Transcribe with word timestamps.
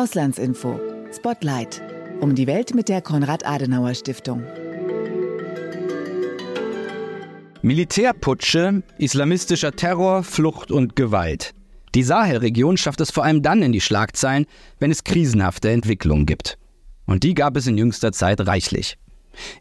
Auslandsinfo. 0.00 0.80
Spotlight. 1.14 1.82
Um 2.20 2.34
die 2.34 2.46
Welt 2.46 2.74
mit 2.74 2.88
der 2.88 3.02
Konrad-Adenauer-Stiftung. 3.02 4.42
Militärputsche, 7.60 8.82
islamistischer 8.96 9.72
Terror, 9.72 10.22
Flucht 10.22 10.70
und 10.70 10.96
Gewalt. 10.96 11.52
Die 11.94 12.02
Sahelregion 12.02 12.78
schafft 12.78 13.02
es 13.02 13.10
vor 13.10 13.24
allem 13.24 13.42
dann 13.42 13.60
in 13.60 13.72
die 13.72 13.82
Schlagzeilen, 13.82 14.46
wenn 14.78 14.90
es 14.90 15.04
krisenhafte 15.04 15.68
Entwicklungen 15.68 16.24
gibt. 16.24 16.56
Und 17.04 17.22
die 17.22 17.34
gab 17.34 17.58
es 17.58 17.66
in 17.66 17.76
jüngster 17.76 18.10
Zeit 18.12 18.40
reichlich. 18.46 18.96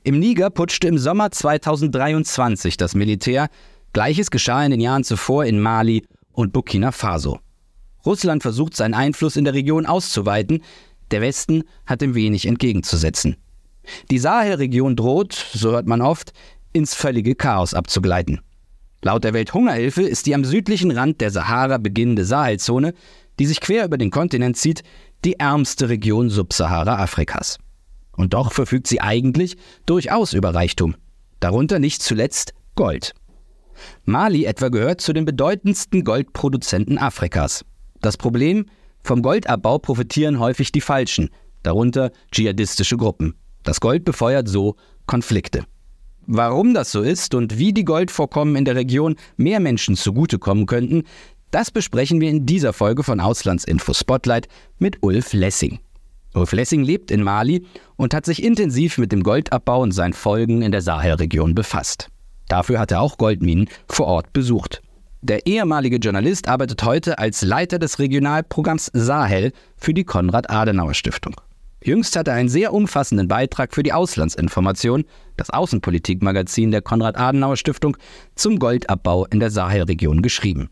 Im 0.06 0.20
Niger 0.20 0.52
putschte 0.52 0.88
im 0.88 0.98
Sommer 0.98 1.32
2023 1.32 2.78
das 2.78 2.96
Militär. 2.96 3.50
Gleiches 3.92 4.32
geschah 4.32 4.64
in 4.64 4.72
den 4.72 4.80
Jahren 4.80 5.04
zuvor 5.04 5.44
in 5.44 5.60
Mali 5.60 6.06
und 6.32 6.54
Burkina 6.54 6.94
Faso. 6.94 7.40
Russland 8.06 8.42
versucht 8.42 8.76
seinen 8.76 8.94
Einfluss 8.94 9.36
in 9.36 9.44
der 9.44 9.54
Region 9.54 9.86
auszuweiten, 9.86 10.64
der 11.12 11.22
Westen 11.22 11.64
hat 11.86 12.02
ihm 12.02 12.16
wenig 12.16 12.46
entgegenzusetzen. 12.46 13.36
Die 14.12 14.20
Sahelregion 14.20 14.96
droht, 14.96 15.34
so 15.54 15.72
hört 15.72 15.88
man 15.88 16.02
oft, 16.02 16.34
ins 16.74 16.94
völlige 16.94 17.36
Chaos 17.36 17.74
abzugleiten. 17.74 18.42
Laut 19.02 19.24
der 19.24 19.34
Welthungerhilfe 19.34 20.04
ist 20.04 20.26
die 20.26 20.36
am 20.36 20.44
südlichen 20.44 20.92
Rand 20.92 21.22
der 21.22 21.32
Sahara 21.32 21.78
beginnende 21.78 22.26
Sahelzone, 22.26 22.94
die 23.40 23.46
sich 23.46 23.62
quer 23.62 23.86
über 23.86 23.98
den 23.98 24.12
Kontinent 24.12 24.58
zieht, 24.58 24.84
die 25.26 25.40
ärmste 25.40 25.90
Region 25.90 26.30
Subsahara-Afrikas. 26.30 27.58
Und 28.16 28.34
doch 28.34 28.52
verfügt 28.52 28.88
sie 28.88 29.00
eigentlich 29.00 29.56
durchaus 29.86 30.34
über 30.34 30.54
Reichtum. 30.54 30.96
Darunter 31.40 31.80
nicht 31.80 32.02
zuletzt 32.02 32.54
Gold. 32.76 33.14
Mali 34.04 34.44
etwa 34.44 34.68
gehört 34.68 35.00
zu 35.00 35.14
den 35.14 35.24
bedeutendsten 35.24 36.04
Goldproduzenten 36.04 36.98
Afrikas. 36.98 37.64
Das 38.02 38.18
Problem, 38.18 38.66
vom 39.04 39.22
Goldabbau 39.22 39.80
profitieren 39.80 40.40
häufig 40.40 40.72
die 40.72 40.82
Falschen, 40.82 41.30
darunter 41.64 42.12
dschihadistische 42.32 42.98
Gruppen. 42.98 43.36
Das 43.64 43.80
Gold 43.80 44.06
befeuert 44.06 44.48
so 44.48 44.76
Konflikte. 45.06 45.66
Warum 46.26 46.74
das 46.74 46.92
so 46.92 47.02
ist 47.02 47.34
und 47.34 47.58
wie 47.58 47.74
die 47.74 47.86
Goldvorkommen 47.86 48.56
in 48.56 48.66
der 48.66 48.76
Region 48.76 49.16
mehr 49.36 49.60
Menschen 49.60 49.96
zugutekommen 49.96 50.68
könnten, 50.68 51.04
das 51.52 51.72
besprechen 51.72 52.22
wir 52.22 52.30
in 52.30 52.46
dieser 52.46 52.74
Folge 52.74 53.04
von 53.04 53.20
Auslandsinfo 53.20 53.94
Spotlight 53.94 54.48
mit 54.78 54.98
Ulf 55.02 55.34
Lessing. 55.34 55.80
Ulf 56.36 56.52
Lessing 56.52 56.84
lebt 56.84 57.10
in 57.10 57.24
Mali 57.24 57.66
und 57.96 58.14
hat 58.14 58.26
sich 58.28 58.44
intensiv 58.44 59.00
mit 59.00 59.12
dem 59.12 59.24
Goldabbau 59.24 59.82
und 59.82 59.92
seinen 59.92 60.14
Folgen 60.14 60.62
in 60.62 60.72
der 60.72 60.82
Sahelregion 60.82 61.56
befasst. 61.56 62.10
Dafür 62.48 62.80
hat 62.80 62.92
er 62.92 63.02
auch 63.02 63.18
Goldminen 63.18 63.68
vor 63.88 64.06
Ort 64.06 64.32
besucht. 64.32 64.84
Der 65.22 65.46
ehemalige 65.46 65.98
Journalist 65.98 66.48
arbeitet 66.48 66.82
heute 66.84 67.20
als 67.20 67.42
Leiter 67.42 67.78
des 67.78 68.00
Regionalprogramms 68.00 68.90
Sahel 68.94 69.52
für 69.76 69.94
die 69.94 70.06
Konrad-Adenauer-Stiftung. 70.06 71.36
Jüngst 71.84 72.16
hat 72.16 72.30
er 72.30 72.36
einen 72.36 72.48
sehr 72.48 72.74
umfassenden 72.74 73.28
Beitrag 73.28 73.74
für 73.74 73.84
die 73.84 73.92
Auslandsinformation, 73.92 75.04
das 75.36 75.50
Außenpolitikmagazin 75.50 76.72
der 76.72 76.82
Konrad-Adenauer-Stiftung, 76.82 77.98
zum 78.36 78.60
Goldabbau 78.60 79.26
in 79.26 79.42
der 79.42 79.52
Sahelregion 79.52 80.22
geschrieben. 80.22 80.70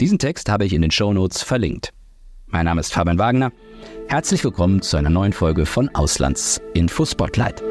Diesen 0.00 0.18
Text 0.18 0.50
habe 0.50 0.66
ich 0.66 0.74
in 0.74 0.82
den 0.82 0.90
Shownotes 0.90 1.42
verlinkt. 1.42 1.92
Mein 2.46 2.66
Name 2.66 2.80
ist 2.80 2.92
Fabian 2.92 3.18
Wagner. 3.18 3.52
Herzlich 4.08 4.44
willkommen 4.44 4.82
zu 4.82 4.96
einer 4.98 5.10
neuen 5.10 5.32
Folge 5.32 5.66
von 5.66 5.88
Auslandsinfo 5.94 7.04
Spotlight. 7.04 7.62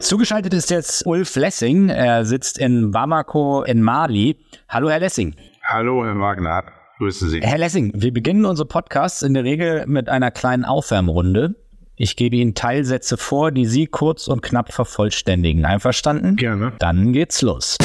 Zugeschaltet 0.00 0.54
ist 0.54 0.70
jetzt 0.70 1.04
Ulf 1.06 1.34
Lessing. 1.34 1.88
Er 1.88 2.24
sitzt 2.24 2.58
in 2.58 2.92
Bamako 2.92 3.62
in 3.64 3.82
Mali. 3.82 4.36
Hallo, 4.68 4.88
Herr 4.88 5.00
Lessing. 5.00 5.34
Hallo, 5.64 6.04
Herr 6.04 6.18
Wagner. 6.18 6.64
Grüße 6.98 7.28
Sie. 7.28 7.40
Herr 7.40 7.58
Lessing, 7.58 7.92
wir 7.94 8.12
beginnen 8.12 8.44
unsere 8.44 8.66
Podcasts 8.66 9.22
in 9.22 9.34
der 9.34 9.44
Regel 9.44 9.86
mit 9.86 10.08
einer 10.08 10.30
kleinen 10.30 10.64
Aufwärmrunde. 10.64 11.56
Ich 11.96 12.14
gebe 12.14 12.36
Ihnen 12.36 12.54
Teilsätze 12.54 13.16
vor, 13.16 13.50
die 13.50 13.66
Sie 13.66 13.86
kurz 13.86 14.28
und 14.28 14.40
knapp 14.40 14.72
vervollständigen. 14.72 15.64
Einverstanden? 15.64 16.36
Gerne. 16.36 16.72
Dann 16.78 17.12
geht's 17.12 17.42
los. 17.42 17.76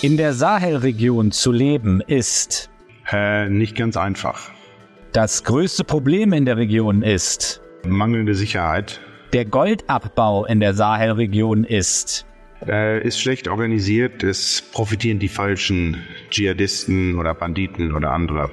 In 0.00 0.16
der 0.16 0.32
Sahelregion 0.32 1.30
zu 1.30 1.52
leben 1.52 2.00
ist 2.00 2.70
äh, 3.12 3.50
nicht 3.50 3.76
ganz 3.76 3.98
einfach. 3.98 4.50
Das 5.12 5.44
größte 5.44 5.84
Problem 5.84 6.32
in 6.32 6.46
der 6.46 6.56
Region 6.56 7.02
ist 7.02 7.60
mangelnde 7.86 8.34
Sicherheit. 8.34 9.00
Der 9.36 9.44
Goldabbau 9.44 10.46
in 10.46 10.60
der 10.60 10.72
Sahelregion 10.72 11.64
ist 11.64 12.24
äh, 12.66 13.06
ist 13.06 13.20
schlecht 13.20 13.48
organisiert. 13.48 14.24
Es 14.24 14.62
profitieren 14.72 15.18
die 15.18 15.28
falschen 15.28 15.98
Dschihadisten 16.30 17.18
oder 17.18 17.34
Banditen 17.34 17.92
oder 17.92 18.12
andere. 18.12 18.48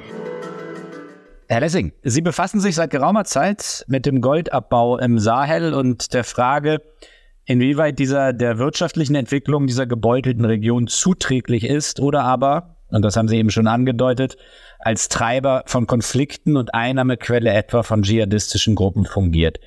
Herr 1.48 1.62
Lessing, 1.62 1.94
Sie 2.04 2.20
befassen 2.20 2.60
sich 2.60 2.76
seit 2.76 2.90
geraumer 2.90 3.24
Zeit 3.24 3.86
mit 3.88 4.06
dem 4.06 4.20
Goldabbau 4.20 4.98
im 4.98 5.20
Sahel 5.20 5.74
und 5.74 6.14
der 6.14 6.26
Frage, 6.26 6.82
inwieweit 7.46 7.98
dieser 7.98 8.34
der 8.34 8.58
wirtschaftlichen 8.58 9.16
Entwicklung 9.16 9.68
dieser 9.68 9.88
gebeutelten 9.88 10.44
Region 10.44 10.88
zuträglich 10.88 11.64
ist 11.64 12.02
oder 12.02 12.26
aber 12.26 12.76
und 12.90 13.04
das 13.04 13.16
haben 13.16 13.30
Sie 13.30 13.38
eben 13.38 13.50
schon 13.50 13.68
angedeutet, 13.68 14.36
als 14.80 15.08
Treiber 15.08 15.64
von 15.66 15.88
Konflikten 15.88 16.58
und 16.58 16.76
Einnahmequelle 16.76 17.52
etwa 17.52 17.82
von 17.84 18.04
dschihadistischen 18.04 18.76
Gruppen 18.76 19.06
fungiert. 19.06 19.60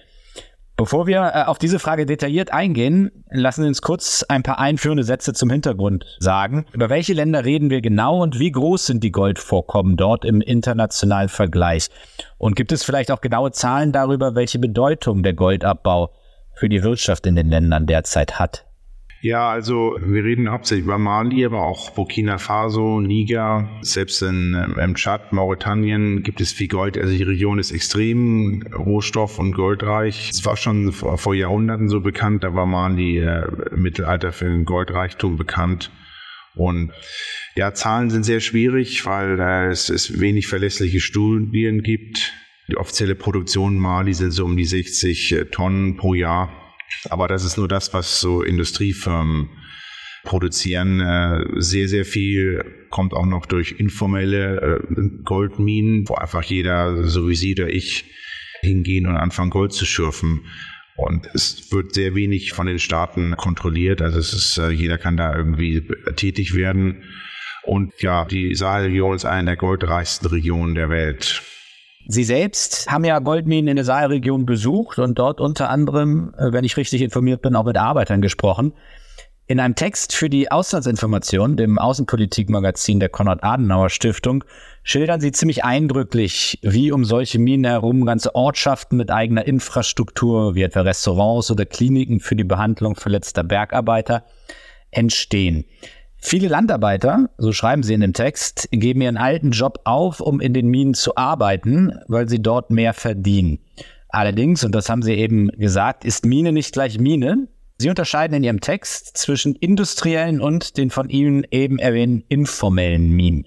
Bevor 0.77 1.07
wir 1.07 1.33
äh, 1.35 1.45
auf 1.45 1.59
diese 1.59 1.79
Frage 1.79 2.05
detailliert 2.05 2.53
eingehen, 2.53 3.11
lassen 3.31 3.63
Sie 3.63 3.69
uns 3.69 3.81
kurz 3.81 4.25
ein 4.29 4.43
paar 4.43 4.59
einführende 4.59 5.05
Sätze 5.05 5.33
zum 5.33 5.49
Hintergrund 5.49 6.05
sagen. 6.19 6.67
Über 6.73 6.91
welche 6.91 7.15
Länder 7.15 7.47
reden 7.47 7.71
wir 7.71 7.81
genau 7.81 8.23
und 8.23 8.39
wie 8.39 8.53
groß 8.53 8.85
sind 8.85 9.03
die 9.03 9.11
Goldvorkommen 9.11 9.97
dort 9.97 10.27
im 10.27 10.43
internationalen 10.43 11.31
Vergleich? 11.31 11.89
Und 12.37 12.57
gibt 12.57 12.73
es 12.73 12.85
vielleicht 12.85 13.11
auch 13.11 13.23
genaue 13.23 13.53
Zahlen 13.53 13.93
darüber, 13.93 14.35
welche 14.35 14.59
Bedeutung 14.59 15.23
der 15.23 15.33
Goldabbau 15.33 16.11
für 16.53 16.69
die 16.69 16.83
Wirtschaft 16.83 17.27
in 17.27 17.37
den 17.37 17.49
Ländern 17.49 17.87
derzeit 17.87 18.39
hat? 18.39 18.67
Ja, 19.23 19.49
also 19.51 19.97
wir 20.01 20.25
reden 20.25 20.51
hauptsächlich 20.51 20.85
über 20.85 20.99
Mali, 20.99 21.45
aber 21.45 21.63
auch 21.63 21.91
Burkina 21.91 22.39
Faso, 22.39 23.01
Niger, 23.01 23.69
selbst 23.81 24.23
in, 24.23 24.55
im 24.79 24.95
Tschad, 24.95 25.33
Mauretanien 25.33 26.23
gibt 26.23 26.41
es 26.41 26.53
viel 26.53 26.69
Gold. 26.69 26.99
Also 26.99 27.17
die 27.17 27.23
Region 27.23 27.59
ist 27.59 27.73
extrem 27.73 28.63
rohstoff- 28.73 29.39
und 29.39 29.53
goldreich. 29.53 30.31
Es 30.31 30.45
war 30.45 30.57
schon 30.57 30.93
vor, 30.93 31.17
vor 31.17 31.35
Jahrhunderten 31.35 31.89
so 31.89 32.01
bekannt, 32.01 32.45
da 32.45 32.55
war 32.55 32.67
Mali 32.67 33.19
äh, 33.19 33.47
im 33.73 33.83
Mittelalter 33.83 34.33
für 34.33 34.45
den 34.45 34.65
Goldreichtum 34.65 35.37
bekannt. 35.37 35.91
Und 36.55 36.93
ja, 37.55 37.75
Zahlen 37.75 38.11
sind 38.11 38.25
sehr 38.25 38.41
schwierig, 38.41 39.07
weil 39.07 39.41
äh, 39.41 39.69
es, 39.69 39.89
es 39.89 40.21
wenig 40.21 40.47
verlässliche 40.47 41.01
Studien 41.01 41.83
gibt. 41.83 42.33
Die 42.69 42.77
offizielle 42.77 43.15
Produktion 43.15 43.79
Mali 43.79 44.13
sind 44.15 44.33
so 44.33 44.45
um 44.45 44.57
die 44.57 44.65
60 44.65 45.33
äh, 45.33 45.45
Tonnen 45.47 45.97
pro 45.97 46.15
Jahr. 46.15 46.66
Aber 47.11 47.29
das 47.29 47.45
ist 47.45 47.57
nur 47.57 47.69
das, 47.69 47.93
was 47.95 48.21
so 48.21 48.43
Industriefirmen 48.43 49.49
produzieren. 50.25 51.01
Äh, 51.01 51.45
sehr, 51.57 51.89
sehr 51.89 52.05
viel 52.05 52.87
kommt 52.91 53.15
auch 53.15 53.27
noch 53.27 53.47
durch 53.47 53.77
informelle 53.79 54.81
äh, 54.81 55.23
Goldminen, 55.25 56.09
wo 56.09 56.15
einfach 56.15 56.43
jeder, 56.43 57.05
so 57.05 57.29
wie 57.29 57.37
Sie 57.37 57.55
oder 57.55 57.69
ich, 57.69 58.05
hingehen 58.61 59.07
und 59.07 59.17
anfangen, 59.17 59.51
Gold 59.51 59.73
zu 59.73 59.87
schürfen. 59.87 60.45
Und 60.97 61.29
es 61.35 61.71
wird 61.73 61.95
sehr 61.95 62.15
wenig 62.15 62.53
von 62.53 62.67
den 62.67 62.79
Staaten 62.79 63.37
kontrolliert. 63.37 64.01
Also 64.03 64.19
es 64.19 64.33
ist, 64.33 64.59
äh, 64.59 64.71
jeder 64.71 64.99
kann 64.99 65.17
da 65.17 65.35
irgendwie 65.35 65.87
tätig 66.17 66.55
werden. 66.55 67.05
Und 67.63 68.01
ja, 68.01 68.25
die 68.25 68.55
Sahelregion 68.55 69.15
ist 69.15 69.25
eine 69.25 69.47
der 69.47 69.57
goldreichsten 69.57 70.29
Regionen 70.29 70.75
der 70.75 70.89
Welt. 70.89 71.43
Sie 72.09 72.25
selbst 72.25 72.89
haben 72.89 73.05
ja 73.05 73.19
Goldminen 73.19 73.69
in 73.69 73.77
der 73.77 73.85
Sahelregion 73.85 74.47
besucht 74.47 74.99
und 74.99 75.19
dort 75.19 75.41
unter 75.41 75.71
anderem, 75.71 76.33
äh, 76.39 76.53
wenn 76.53 76.65
ich 76.65 76.77
richtig 76.77 77.03
informiert 77.03 77.43
bin, 77.43 77.57
auch 77.57 77.65
mit 77.65 77.77
Arbeitern 77.77 78.21
gesprochen. 78.21 78.73
In 79.49 79.61
einem 79.61 79.77
Text 79.77 80.13
für 80.13 80.29
die 80.29 80.51
Auslandsinformation, 80.51 81.57
dem 81.57 81.79
Außenpolitikmagazin 81.79 82.99
der 82.99 83.09
Konrad-Adenauer-Stiftung, 83.09 84.43
schildern 84.83 85.21
sie 85.21 85.31
ziemlich 85.31 85.65
eindrücklich, 85.65 86.59
wie 86.63 86.91
um 86.91 87.05
solche 87.05 87.39
Minen 87.39 87.65
herum 87.65 88.05
ganze 88.07 88.35
Ortschaften 88.35 88.97
mit 88.97 89.13
eigener 89.13 89.47
Infrastruktur, 89.47 90.57
wie 90.57 90.63
etwa 90.63 90.81
Restaurants 90.81 91.51
oder 91.51 91.65
Kliniken 91.65 92.19
für 92.19 92.35
die 92.35 92.45
Behandlung 92.45 92.97
verletzter 92.97 93.45
Bergarbeiter, 93.45 94.25
entstehen. 94.91 95.65
Viele 96.19 96.49
Landarbeiter, 96.49 97.31
so 97.39 97.53
schreiben 97.53 97.83
sie 97.83 97.95
in 97.95 98.01
dem 98.01 98.13
Text, 98.13 98.69
geben 98.73 99.01
ihren 99.01 99.17
alten 99.17 99.51
Job 99.51 99.81
auf, 99.85 100.21
um 100.21 100.41
in 100.41 100.55
den 100.55 100.69
Minen 100.69 100.95
zu 100.95 101.17
arbeiten, 101.17 101.93
weil 102.09 102.29
sie 102.29 102.43
dort 102.43 102.71
mehr 102.71 102.95
verdienen. 102.95 103.59
Allerdings, 104.09 104.65
und 104.65 104.75
das 104.75 104.89
haben 104.89 105.03
sie 105.03 105.15
eben 105.15 105.49
gesagt, 105.49 106.05
ist 106.05 106.25
Mine 106.25 106.53
nicht 106.53 106.73
gleich 106.73 106.99
Mine. 106.99 107.49
Sie 107.79 107.91
unterscheiden 107.91 108.35
in 108.35 108.45
ihrem 108.45 108.61
Text 108.61 109.17
zwischen 109.19 109.55
industriellen 109.55 110.41
und 110.41 110.79
den 110.79 110.91
von 110.91 111.11
Ihnen 111.11 111.47
eben 111.51 111.79
erwähnten 111.79 112.25
informellen 112.29 113.11
Minen. 113.11 113.47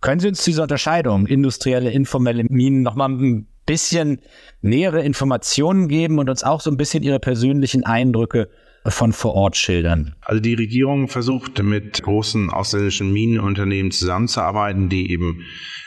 Können 0.00 0.18
Sie 0.20 0.26
uns 0.26 0.42
diese 0.42 0.62
Unterscheidung, 0.62 1.26
industrielle, 1.26 1.90
informelle 1.90 2.44
Minen, 2.48 2.82
nochmal 2.82 3.10
ein 3.10 3.46
bisschen 3.66 4.20
nähere 4.60 5.02
Informationen 5.02 5.86
geben 5.86 6.18
und 6.18 6.28
uns 6.28 6.42
auch 6.42 6.60
so 6.60 6.70
ein 6.70 6.76
bisschen 6.76 7.04
Ihre 7.04 7.20
persönlichen 7.20 7.84
Eindrücke 7.84 8.48
von 8.86 9.12
vor 9.12 9.34
Ort 9.34 9.56
schildern? 9.56 10.14
Also 10.22 10.40
die 10.40 10.54
Regierung 10.54 11.08
versucht 11.08 11.62
mit 11.62 12.02
großen 12.02 12.50
ausländischen 12.50 13.12
Minenunternehmen 13.12 13.92
zusammenzuarbeiten, 13.92 14.88
die 14.88 15.10
eben 15.10 15.44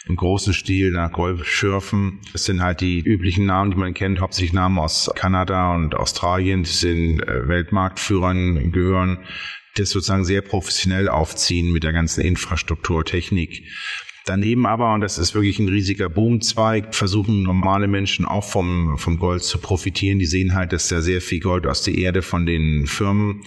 im 0.07 0.15
großen 0.15 0.53
Stil 0.53 0.91
nach 0.91 1.11
Gold 1.11 1.45
schürfen. 1.45 2.19
Das 2.31 2.45
sind 2.45 2.61
halt 2.61 2.81
die 2.81 2.99
üblichen 2.99 3.45
Namen, 3.45 3.71
die 3.71 3.77
man 3.77 3.93
kennt, 3.93 4.19
hauptsächlich 4.19 4.53
Namen 4.53 4.79
aus 4.79 5.11
Kanada 5.15 5.73
und 5.75 5.95
Australien, 5.95 6.63
die 6.63 6.69
sind 6.69 7.21
äh, 7.21 7.47
Weltmarktführern 7.47 8.71
gehören, 8.71 9.19
das 9.75 9.89
sozusagen 9.89 10.23
sehr 10.23 10.41
professionell 10.41 11.09
aufziehen 11.09 11.71
mit 11.71 11.83
der 11.83 11.91
ganzen 11.91 12.21
Infrastruktur, 12.21 13.03
Technik. 13.03 13.63
Daneben 14.25 14.65
aber, 14.65 14.93
und 14.93 15.01
das 15.01 15.19
ist 15.19 15.35
wirklich 15.35 15.59
ein 15.59 15.69
riesiger 15.69 16.09
Boomzweig, 16.09 16.95
versuchen 16.95 17.43
normale 17.43 17.87
Menschen 17.87 18.25
auch 18.25 18.43
vom, 18.43 18.97
vom 18.97 19.19
Gold 19.19 19.43
zu 19.43 19.59
profitieren. 19.59 20.17
Die 20.17 20.25
sehen 20.25 20.55
halt, 20.55 20.73
dass 20.73 20.87
da 20.87 21.01
sehr 21.01 21.21
viel 21.21 21.39
Gold 21.39 21.67
aus 21.67 21.83
der 21.83 21.95
Erde 21.95 22.23
von 22.23 22.47
den 22.47 22.87
Firmen 22.87 23.43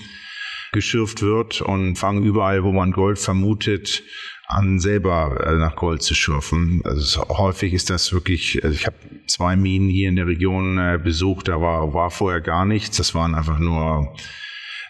geschürft 0.73 1.23
wird 1.23 1.63
und 1.63 1.97
fangen 1.97 2.23
überall, 2.23 2.63
wo 2.63 2.73
man 2.73 2.93
Gold 2.93 3.19
vermutet, 3.19 4.05
an 4.47 4.79
selber 4.79 5.45
äh, 5.47 5.57
nach 5.57 5.75
Gold 5.75 6.03
zu 6.03 6.15
schürfen. 6.15 6.81
Also 6.85 7.23
häufig 7.29 7.75
ist 7.75 7.91
das 7.91 8.13
wirklich, 8.13 8.63
also 8.63 8.75
ich 8.75 8.87
habe 8.87 8.97
zwei 9.27 9.57
Minen 9.57 9.89
hier 9.89 10.09
in 10.09 10.17
der 10.17 10.27
Region 10.27 10.79
äh, 10.79 10.99
besucht, 11.03 11.49
da 11.49 11.61
war, 11.61 11.93
war 11.93 12.11
vorher 12.11 12.41
gar 12.41 12.65
nichts. 12.65 12.97
Das 12.97 13.15
waren 13.15 13.35
einfach 13.35 13.59
nur 13.59 14.15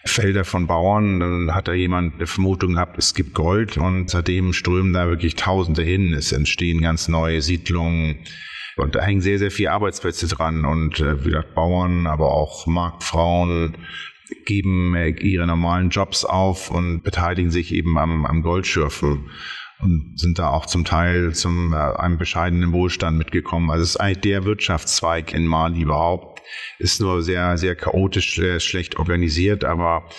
Felder 0.05 0.45
von 0.45 0.67
Bauern. 0.67 1.19
Dann 1.19 1.55
hat 1.55 1.67
da 1.67 1.73
jemand 1.73 2.15
eine 2.15 2.27
Vermutung 2.27 2.73
gehabt, 2.73 2.97
es 2.97 3.13
gibt 3.13 3.33
Gold 3.33 3.77
und 3.77 4.09
seitdem 4.09 4.53
strömen 4.53 4.93
da 4.93 5.07
wirklich 5.07 5.35
Tausende 5.35 5.83
hin. 5.83 6.13
Es 6.13 6.31
entstehen 6.31 6.81
ganz 6.81 7.07
neue 7.07 7.41
Siedlungen. 7.41 8.19
Und 8.77 8.95
da 8.95 9.01
hängen 9.01 9.21
sehr, 9.21 9.39
sehr 9.39 9.51
viele 9.51 9.71
Arbeitsplätze 9.71 10.27
dran 10.27 10.63
und 10.63 11.01
äh, 11.01 11.25
wie 11.25 11.29
gesagt, 11.29 11.53
Bauern, 11.53 12.07
aber 12.07 12.31
auch 12.31 12.65
Marktfrauen 12.65 13.75
geben 14.45 14.95
äh, 14.95 15.09
ihre 15.09 15.47
normalen 15.47 15.89
Jobs 15.89 16.23
auf 16.23 16.71
und 16.71 17.03
beteiligen 17.03 17.51
sich 17.51 17.73
eben 17.73 17.97
am, 17.97 18.25
am 18.25 18.41
Goldschürfen 18.41 19.29
und 19.81 20.19
sind 20.19 20.39
da 20.39 20.49
auch 20.49 20.65
zum 20.65 20.85
Teil 20.85 21.33
zum 21.33 21.73
äh, 21.73 21.75
einem 21.75 22.17
bescheidenen 22.17 22.71
Wohlstand 22.71 23.17
mitgekommen. 23.17 23.71
Also 23.71 23.83
es 23.83 23.89
ist 23.91 23.97
eigentlich 23.97 24.21
der 24.21 24.45
Wirtschaftszweig 24.45 25.33
in 25.33 25.47
Mali 25.47 25.81
überhaupt. 25.81 26.38
Ist 26.77 27.01
nur 27.01 27.21
sehr, 27.21 27.57
sehr 27.57 27.75
chaotisch, 27.75 28.35
sehr 28.35 28.59
schlecht 28.59 28.97
organisiert, 28.97 29.65
aber 29.65 30.09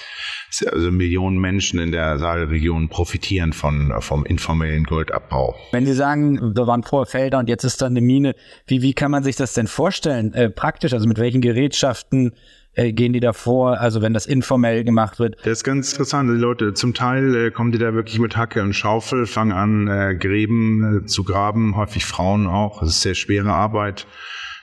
also 0.71 0.91
Millionen 0.91 1.39
Menschen 1.39 1.79
in 1.79 1.93
der 1.93 2.19
Sahelregion 2.19 2.89
profitieren 2.89 3.53
von, 3.53 3.93
vom 4.01 4.25
informellen 4.25 4.85
Goldabbau. 4.85 5.55
Wenn 5.73 5.87
Sie 5.87 5.95
sagen, 5.95 6.53
da 6.55 6.67
waren 6.67 6.83
vorher 6.83 7.07
Felder 7.07 7.39
und 7.39 7.49
jetzt 7.49 7.65
ist 7.65 7.81
da 7.81 7.87
eine 7.87 8.01
Mine, 8.01 8.35
wie, 8.67 8.83
wie 8.83 8.95
kann 8.95 9.11
man 9.11 9.23
sich 9.23 9.37
das 9.37 9.55
denn 9.55 9.67
vorstellen, 9.67 10.33
äh, 10.35 10.51
praktisch? 10.51 10.93
Also 10.93 11.07
mit 11.07 11.19
welchen 11.19 11.41
Gerätschaften 11.41 12.33
äh, 12.75 12.93
gehen 12.93 13.13
die 13.13 13.21
da 13.21 13.33
vor, 13.33 13.81
also 13.81 14.03
wenn 14.03 14.13
das 14.13 14.27
informell 14.27 14.85
gemacht 14.85 15.19
wird? 15.19 15.37
Das 15.45 15.59
ist 15.59 15.65
ganz 15.65 15.93
interessant. 15.93 16.31
Die 16.31 16.35
Leute, 16.35 16.75
zum 16.75 16.95
Teil 16.95 17.35
äh, 17.35 17.51
kommen 17.51 17.73
die 17.73 17.79
da 17.79 17.95
wirklich 17.95 18.19
mit 18.19 18.37
Hacke 18.37 18.63
und 18.63 18.75
Schaufel, 18.75 19.27
fangen 19.27 19.53
an, 19.53 19.89
äh, 19.89 20.15
Gräben 20.15 21.05
äh, 21.05 21.07
zu 21.07 21.25
graben, 21.25 21.77
häufig 21.77 22.05
Frauen 22.05 22.47
auch. 22.47 22.81
Das 22.81 22.91
ist 22.91 23.03
sehr 23.03 23.15
schwere 23.15 23.53
Arbeit. 23.53 24.07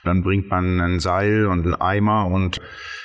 Dann 0.04 0.22
bringt 0.22 0.50
man 0.50 0.80
ein 0.80 1.00
Seil 1.00 1.46
und 1.46 1.64
einen 1.64 1.74
Eimer 1.74 2.26
und 2.26 2.60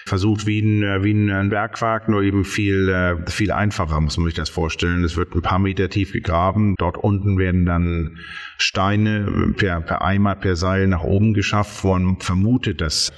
versucht 0.05 0.45
wie 0.45 0.61
ein, 0.61 0.83
äh, 0.83 1.03
wie 1.03 1.13
ein 1.13 1.49
Bergwerk, 1.49 2.09
nur 2.09 2.21
eben 2.23 2.43
viel, 2.45 2.89
äh, 2.89 3.29
viel 3.29 3.51
einfacher, 3.51 3.99
muss 4.01 4.17
man 4.17 4.25
sich 4.25 4.35
das 4.35 4.49
vorstellen. 4.49 5.03
Es 5.03 5.17
wird 5.17 5.35
ein 5.35 5.41
paar 5.41 5.59
Meter 5.59 5.89
tief 5.89 6.11
gegraben. 6.11 6.75
Dort 6.77 6.97
unten 6.97 7.37
werden 7.37 7.65
dann 7.65 8.17
Steine 8.57 9.53
per, 9.57 9.81
per 9.81 10.01
Eimer, 10.01 10.35
per 10.35 10.55
Seil 10.55 10.87
nach 10.87 11.03
oben 11.03 11.33
geschafft, 11.33 11.83
wo 11.83 11.93
man 11.93 12.19
vermutet, 12.19 12.81
dass 12.81 13.11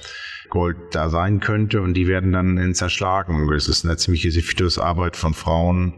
Gold 0.48 0.76
da 0.92 1.08
sein 1.08 1.40
könnte 1.40 1.82
und 1.82 1.94
die 1.94 2.06
werden 2.06 2.32
dann 2.32 2.74
zerschlagen. 2.74 3.48
Das 3.50 3.68
ist 3.68 3.84
eine 3.84 3.96
ziemliche 3.96 4.30
Sisyphus-Arbeit 4.30 5.16
von 5.16 5.34
Frauen, 5.34 5.92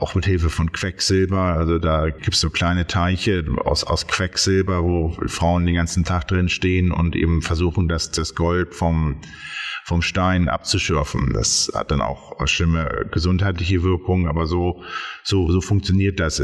auch 0.00 0.14
mit 0.14 0.24
Hilfe 0.24 0.50
von 0.50 0.72
Quecksilber. 0.72 1.40
Also 1.40 1.78
da 1.78 2.10
gibt 2.10 2.34
es 2.34 2.40
so 2.40 2.50
kleine 2.50 2.86
Teiche 2.86 3.44
aus, 3.64 3.84
aus 3.84 4.06
Quecksilber, 4.06 4.82
wo 4.82 5.16
Frauen 5.26 5.66
den 5.66 5.74
ganzen 5.74 6.04
Tag 6.04 6.28
drin 6.28 6.48
stehen 6.48 6.92
und 6.92 7.16
eben 7.16 7.42
versuchen, 7.42 7.88
das, 7.88 8.10
das 8.10 8.34
Gold 8.34 8.74
vom, 8.74 9.20
vom 9.84 10.02
Stein 10.02 10.48
abzuschürfen. 10.48 11.32
Das 11.32 11.70
hat 11.74 11.90
dann 11.90 12.00
auch 12.00 12.36
schlimme 12.46 13.06
gesundheitliche 13.10 13.82
Wirkungen, 13.82 14.26
aber 14.26 14.46
so, 14.46 14.82
so, 15.22 15.50
so 15.50 15.60
funktioniert 15.60 16.20
das. 16.20 16.42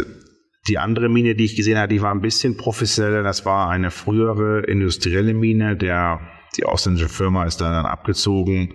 Die 0.69 0.79
andere 0.79 1.08
Mine, 1.08 1.37
die 1.37 1.44
ich 1.44 1.56
gesehen 1.56 1.79
habe, 1.79 1.88
die 1.88 2.03
war 2.03 2.12
ein 2.12 2.20
bisschen 2.20 2.56
professioneller. 2.56 3.23
Das 3.23 3.47
war 3.47 3.70
eine 3.70 3.91
frühere 3.91 4.61
industrielle 4.67 5.32
Mine 5.32 5.76
der 5.76 6.20
die 6.56 6.64
ausländische 6.64 7.08
Firma 7.08 7.44
ist 7.44 7.61
da 7.61 7.70
dann 7.70 7.87
abgezogen, 7.87 8.75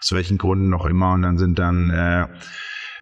aus 0.00 0.12
welchen 0.12 0.38
Gründen 0.38 0.68
noch 0.68 0.86
immer. 0.86 1.12
Und 1.12 1.22
dann 1.22 1.38
sind 1.38 1.58
dann 1.58 1.90
äh, 1.90 2.26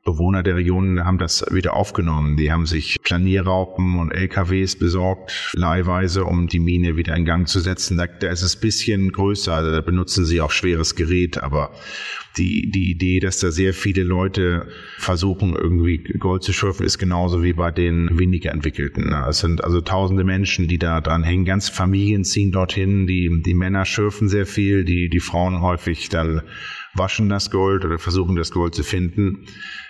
Bewohner 0.05 0.43
der 0.43 0.57
Region 0.57 1.03
haben 1.03 1.17
das 1.17 1.47
wieder 1.51 1.75
aufgenommen. 1.75 2.37
Die 2.37 2.53
haben 2.53 2.67
sich 2.67 2.99
Planierraupen 3.03 3.99
und 3.99 4.11
LKWs 4.11 4.77
besorgt, 4.77 5.53
leihweise, 5.55 6.25
um 6.25 6.47
die 6.47 6.61
Mine 6.61 6.97
wieder 6.97 7.17
in 7.17 7.25
Gang 7.25 7.49
zu 7.49 7.61
setzen. 7.61 7.97
Da, 7.97 8.07
da 8.07 8.29
ist 8.29 8.43
es 8.43 8.57
ein 8.57 8.61
bisschen 8.61 9.13
größer, 9.13 9.55
also 9.55 9.71
da 9.71 9.81
benutzen 9.81 10.27
sie 10.27 10.43
auch 10.43 10.51
schweres 10.51 10.95
Gerät, 10.95 11.43
aber 11.43 11.73
die, 12.37 12.71
die 12.71 12.91
Idee, 12.91 13.21
dass 13.21 13.39
da 13.39 13.51
sehr 13.51 13.73
viele 13.73 14.03
Leute 14.03 14.69
versuchen, 14.99 15.55
irgendwie 15.55 15.99
Gold 16.19 16.43
zu 16.43 16.53
schürfen, 16.53 16.85
ist 16.85 16.99
genauso 16.99 17.43
wie 17.43 17.55
bei 17.55 17.71
den 17.71 18.19
weniger 18.19 18.53
entwickelten. 18.53 19.11
Es 19.29 19.39
sind 19.39 19.65
also 19.65 19.81
tausende 19.81 20.25
Menschen, 20.25 20.69
die 20.69 20.79
da 20.79 21.01
dran 21.01 21.23
hängen. 21.23 21.47
Ganz 21.47 21.71
Familien 21.71 22.25
ziehen 22.25 22.53
dorthin. 22.53 23.07
Die, 23.07 23.31
die 23.45 23.55
Männer 23.55 23.87
schürfen 23.87 24.29
sehr 24.29 24.45
viel, 24.45 24.85
die, 24.85 25.09
die 25.09 25.21
Frauen 25.21 25.63
häufig 25.63 26.11
dann 26.11 26.43
waschen 26.95 27.29
das 27.29 27.51
Gold 27.51 27.85
oder 27.85 27.99
versuchen 27.99 28.37
das 28.37 28.51
Gold 28.51 28.75
zu 28.75 28.83
finden, 28.83 29.47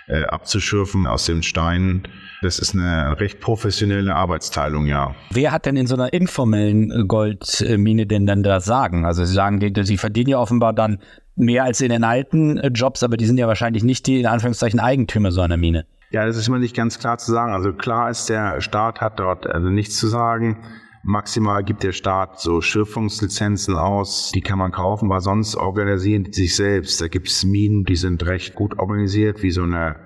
äh, 0.07 0.23
abzuschürfen 0.23 1.07
aus 1.07 1.25
dem 1.25 1.41
Stein. 1.41 2.07
Das 2.41 2.59
ist 2.59 2.73
eine 2.73 3.19
recht 3.19 3.39
professionelle 3.39 4.15
Arbeitsteilung, 4.15 4.85
ja. 4.85 5.15
Wer 5.31 5.51
hat 5.51 5.65
denn 5.65 5.77
in 5.77 5.87
so 5.87 5.95
einer 5.95 6.13
informellen 6.13 7.07
Goldmine 7.07 8.05
denn 8.05 8.25
dann 8.25 8.43
da 8.43 8.59
sagen? 8.59 9.05
Also 9.05 9.25
Sie 9.25 9.33
sagen, 9.33 9.59
Sie 9.83 9.97
verdienen 9.97 10.29
ja 10.29 10.39
offenbar 10.39 10.73
dann 10.73 10.99
mehr 11.35 11.63
als 11.63 11.81
in 11.81 11.89
den 11.89 12.03
alten 12.03 12.57
äh, 12.57 12.67
Jobs, 12.69 13.03
aber 13.03 13.17
die 13.17 13.25
sind 13.25 13.37
ja 13.37 13.47
wahrscheinlich 13.47 13.83
nicht 13.83 14.07
die 14.07 14.19
in 14.19 14.25
Anführungszeichen 14.25 14.79
Eigentümer 14.79 15.31
so 15.31 15.41
einer 15.41 15.57
Mine. 15.57 15.85
Ja, 16.11 16.25
das 16.25 16.37
ist 16.37 16.47
immer 16.47 16.59
nicht 16.59 16.75
ganz 16.75 16.99
klar 16.99 17.17
zu 17.17 17.31
sagen. 17.31 17.53
Also 17.53 17.73
klar 17.73 18.09
ist, 18.09 18.29
der 18.29 18.61
Staat 18.61 19.01
hat 19.01 19.19
dort 19.19 19.47
also 19.47 19.69
nichts 19.69 19.97
zu 19.97 20.07
sagen. 20.07 20.63
Maximal 21.07 21.63
gibt 21.63 21.83
der 21.83 21.91
Staat 21.91 22.39
so 22.39 22.61
Schürfungslizenzen 22.61 23.75
aus, 23.75 24.31
die 24.33 24.41
kann 24.41 24.57
man 24.57 24.71
kaufen, 24.71 25.05
aber 25.11 25.21
sonst 25.21 25.55
organisieren 25.55 26.23
die 26.23 26.33
sich 26.33 26.55
selbst. 26.55 26.99
Da 26.99 27.07
gibt 27.07 27.27
es 27.27 27.45
Minen, 27.45 27.83
die 27.83 27.95
sind 27.95 28.25
recht 28.25 28.55
gut 28.55 28.79
organisiert, 28.79 29.43
wie 29.43 29.51
so 29.51 29.61
eine 29.61 29.97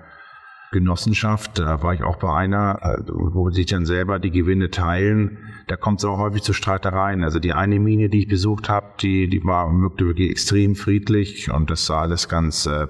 Genossenschaft, 0.72 1.58
da 1.58 1.82
war 1.82 1.94
ich 1.94 2.02
auch 2.04 2.18
bei 2.18 2.32
einer, 2.32 2.82
also, 2.82 3.14
wo 3.32 3.50
sich 3.50 3.66
dann 3.66 3.86
selber 3.86 4.18
die 4.18 4.30
Gewinne 4.30 4.70
teilen. 4.70 5.38
Da 5.66 5.76
kommt 5.76 5.98
es 5.98 6.04
auch 6.04 6.18
häufig 6.18 6.42
zu 6.42 6.52
Streitereien. 6.52 7.24
Also 7.24 7.40
die 7.40 7.52
eine 7.52 7.80
Mine, 7.80 8.08
die 8.08 8.20
ich 8.20 8.28
besucht 8.28 8.68
habe, 8.68 8.86
die, 9.00 9.28
die 9.28 9.42
war 9.42 9.68
wirkte 9.72 10.06
wirklich 10.06 10.30
extrem 10.30 10.76
friedlich 10.76 11.50
und 11.50 11.70
das 11.70 11.86
sah 11.86 12.02
alles 12.02 12.28
ganz 12.28 12.66
äh, 12.66 12.86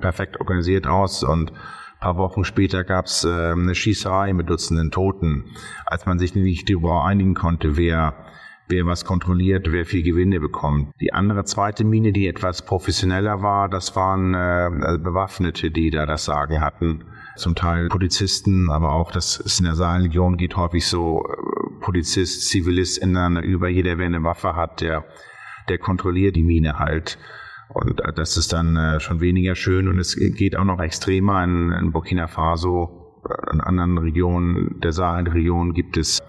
perfekt 0.00 0.40
organisiert 0.40 0.86
aus 0.86 1.22
und 1.22 1.52
paar 2.02 2.16
Wochen 2.16 2.44
später 2.44 2.82
gab 2.82 3.06
es 3.06 3.24
äh, 3.24 3.52
eine 3.52 3.76
Schießerei 3.76 4.32
mit 4.32 4.50
Dutzenden 4.50 4.90
Toten, 4.90 5.44
als 5.86 6.04
man 6.04 6.18
sich 6.18 6.34
nicht 6.34 6.68
darüber 6.68 7.04
einigen 7.04 7.34
konnte, 7.34 7.76
wer 7.76 8.14
wer 8.68 8.86
was 8.86 9.04
kontrolliert, 9.04 9.70
wer 9.70 9.84
viel 9.84 10.02
Gewinne 10.02 10.40
bekommt. 10.40 10.92
Die 11.00 11.12
andere 11.12 11.44
zweite 11.44 11.84
Mine, 11.84 12.12
die 12.12 12.26
etwas 12.26 12.64
professioneller 12.64 13.42
war, 13.42 13.68
das 13.68 13.94
waren 13.96 14.34
äh, 14.34 14.98
Bewaffnete, 14.98 15.70
die 15.70 15.90
da 15.90 16.06
das 16.06 16.24
Sagen 16.24 16.60
hatten 16.60 17.04
zum 17.36 17.54
Teil 17.54 17.88
Polizisten, 17.88 18.70
aber 18.70 18.92
auch 18.92 19.10
das 19.10 19.38
ist 19.38 19.60
in 19.60 19.66
der 19.66 19.74
Saarregion 19.74 20.36
geht 20.36 20.56
häufig 20.56 20.86
so 20.86 21.24
äh, 21.24 21.80
Polizist, 21.80 22.48
Zivilist 22.48 22.98
ineinander 22.98 23.42
über. 23.42 23.68
Jeder, 23.68 23.98
wer 23.98 24.06
eine 24.06 24.24
Waffe 24.24 24.56
hat, 24.56 24.80
der, 24.80 25.04
der 25.68 25.78
kontrolliert 25.78 26.34
die 26.34 26.42
Mine 26.42 26.78
halt. 26.78 27.18
Und 27.74 28.00
äh, 28.00 28.12
das 28.12 28.36
ist 28.36 28.52
dann 28.52 28.76
äh, 28.76 29.00
schon 29.00 29.20
weniger 29.20 29.54
schön 29.54 29.88
und 29.88 29.98
es 29.98 30.16
geht 30.16 30.56
auch 30.56 30.64
noch 30.64 30.80
extremer. 30.80 31.42
In, 31.44 31.72
in 31.72 31.92
Burkina 31.92 32.26
Faso, 32.26 33.20
in 33.52 33.60
anderen 33.60 33.98
Regionen 33.98 34.80
der 34.80 34.92
Sahelregion 34.92 35.72
gibt 35.72 35.96
es 35.96 36.20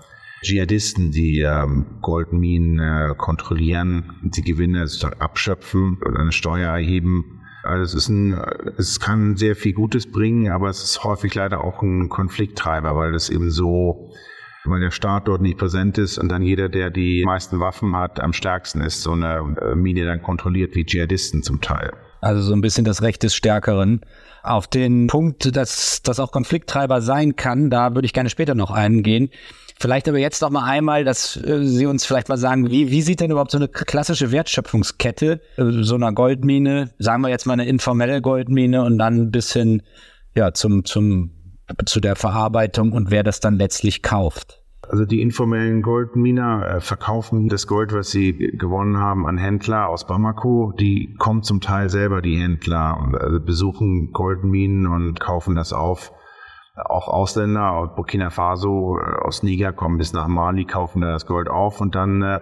Dschihadisten, 0.44 1.12
die 1.12 1.40
ähm, 1.40 2.00
Goldminen 2.02 2.80
äh, 2.80 3.16
kontrollieren, 3.16 4.20
die 4.24 4.42
Gewinne 4.42 4.86
abschöpfen 5.20 6.00
oder 6.06 6.20
eine 6.20 6.32
Steuer 6.32 6.72
erheben. 6.72 7.42
Also 7.64 7.84
es 7.84 7.94
ist 7.94 8.10
ein, 8.10 8.34
es 8.78 9.00
kann 9.00 9.38
sehr 9.38 9.56
viel 9.56 9.72
Gutes 9.72 10.12
bringen, 10.12 10.52
aber 10.52 10.68
es 10.70 10.84
ist 10.84 11.04
häufig 11.06 11.34
leider 11.34 11.64
auch 11.64 11.82
ein 11.82 12.10
Konflikttreiber, 12.10 12.96
weil 12.98 13.14
das 13.14 13.30
eben 13.30 13.52
so, 13.52 14.12
weil 14.66 14.80
der 14.80 14.92
Staat 14.92 15.28
dort 15.28 15.42
nicht 15.42 15.58
präsent 15.58 15.98
ist 15.98 16.18
und 16.18 16.30
dann 16.30 16.42
jeder, 16.42 16.70
der 16.70 16.90
die 16.90 17.24
meisten 17.26 17.60
Waffen 17.60 17.96
hat, 17.96 18.20
am 18.20 18.34
stärksten 18.34 18.82
ist, 18.82 19.02
so 19.02 19.12
eine 19.12 19.76
Mine 19.76 20.06
dann 20.06 20.22
kontrolliert 20.22 20.76
wie 20.76 20.86
Dschihadisten 20.86 21.44
zum 21.44 21.62
Teil. 21.62 21.92
Also 22.22 22.42
so 22.42 22.54
ein 22.54 22.62
bisschen 22.62 22.86
das 22.86 23.02
Recht 23.02 23.22
des 23.24 23.36
Stärkeren. 23.36 24.02
Auf 24.44 24.68
den 24.68 25.08
Punkt, 25.08 25.56
dass 25.56 26.02
das 26.02 26.20
auch 26.20 26.32
Konflikttreiber 26.32 27.02
sein 27.02 27.36
kann, 27.36 27.70
da 27.70 27.96
würde 27.96 28.06
ich 28.06 28.14
gerne 28.14 28.30
später 28.30 28.56
noch 28.56 28.72
eingehen. 28.72 29.30
Vielleicht 29.80 30.08
aber 30.08 30.20
jetzt 30.20 30.42
noch 30.42 30.50
mal 30.50 30.64
einmal, 30.64 31.04
dass 31.04 31.36
äh, 31.36 31.66
Sie 31.66 31.86
uns 31.86 32.06
vielleicht 32.06 32.30
mal 32.30 32.38
sagen, 32.38 32.70
wie, 32.70 32.90
wie 32.92 33.02
sieht 33.02 33.20
denn 33.20 33.32
überhaupt 33.32 33.52
so 33.52 33.58
eine 33.58 33.68
klassische 33.68 34.32
Wertschöpfungskette 34.32 35.42
äh, 35.58 35.64
so 35.82 35.96
einer 35.96 36.14
Goldmine, 36.14 36.92
sagen 37.00 37.22
wir 37.24 37.30
jetzt 37.30 37.46
mal 37.46 37.54
eine 37.54 37.66
informelle 37.66 38.22
Goldmine 38.22 38.84
und 38.84 38.98
dann 38.98 39.32
bis 39.32 39.52
hin 39.52 39.82
ja, 40.36 40.54
zum, 40.54 40.86
zum, 40.86 41.32
zu 41.86 42.00
der 42.00 42.16
Verarbeitung 42.16 42.92
und 42.92 43.12
wer 43.12 43.24
das 43.24 43.40
dann 43.40 43.56
letztlich 43.56 44.02
kauft? 44.02 44.64
Also 44.90 45.06
die 45.06 45.22
informellen 45.22 45.82
Goldminer 45.82 46.68
äh, 46.68 46.82
verkaufen 46.82 47.48
das 47.48 47.68
Gold, 47.68 47.94
was 47.94 48.12
sie 48.12 48.34
gewonnen 48.34 48.98
haben, 48.98 49.26
an 49.26 49.38
Händler 49.38 49.88
aus 49.88 50.06
Bamako. 50.06 50.74
Die 50.78 51.16
kommen 51.18 51.42
zum 51.42 51.62
Teil 51.62 51.90
selber, 51.90 52.22
die 52.22 52.38
Händler, 52.38 53.00
und 53.00 53.16
also 53.16 53.40
besuchen 53.40 54.12
Goldminen 54.12 54.88
und 54.88 55.20
kaufen 55.20 55.56
das 55.56 55.72
auf. 55.72 56.12
Auch 56.76 57.08
Ausländer 57.08 57.72
aus 57.72 57.96
Burkina 57.96 58.30
Faso, 58.30 59.00
äh, 59.00 59.26
aus 59.26 59.42
Niger 59.42 59.72
kommen 59.72 59.98
bis 59.98 60.12
nach 60.12 60.28
Mali, 60.28 60.66
kaufen 60.66 61.02
da 61.02 61.14
das 61.14 61.26
Gold 61.26 61.48
auf 61.48 61.80
und 61.80 61.96
dann 61.96 62.22
äh, 62.22 62.42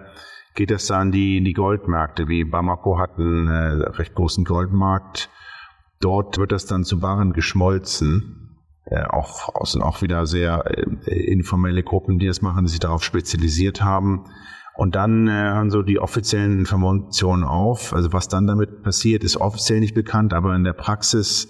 geht 0.54 0.72
das 0.72 0.86
dann 0.86 1.12
die, 1.12 1.38
in 1.38 1.44
die 1.44 1.54
Goldmärkte. 1.54 2.26
Wie 2.26 2.44
Bamako 2.44 2.98
hat 2.98 3.18
einen 3.18 3.48
recht 3.48 4.14
großen 4.14 4.44
Goldmarkt. 4.44 5.30
Dort 6.00 6.38
wird 6.38 6.50
das 6.50 6.66
dann 6.66 6.82
zu 6.82 7.00
Waren 7.00 7.32
geschmolzen 7.32 8.41
äh, 8.84 9.04
auch, 9.04 9.64
sind 9.64 9.82
auch 9.82 10.02
wieder 10.02 10.26
sehr 10.26 10.64
äh, 10.66 11.32
informelle 11.32 11.82
Gruppen, 11.82 12.18
die 12.18 12.26
das 12.26 12.42
machen, 12.42 12.64
die 12.64 12.70
sich 12.70 12.80
darauf 12.80 13.04
spezialisiert 13.04 13.82
haben. 13.82 14.24
Und 14.74 14.96
dann 14.96 15.28
äh, 15.28 15.30
hören 15.30 15.70
so 15.70 15.82
die 15.82 15.98
offiziellen 15.98 16.58
Informationen 16.58 17.44
auf. 17.44 17.92
Also 17.92 18.12
was 18.12 18.28
dann 18.28 18.46
damit 18.46 18.82
passiert, 18.82 19.22
ist 19.22 19.36
offiziell 19.36 19.80
nicht 19.80 19.94
bekannt, 19.94 20.32
aber 20.34 20.54
in 20.54 20.64
der 20.64 20.72
Praxis 20.72 21.48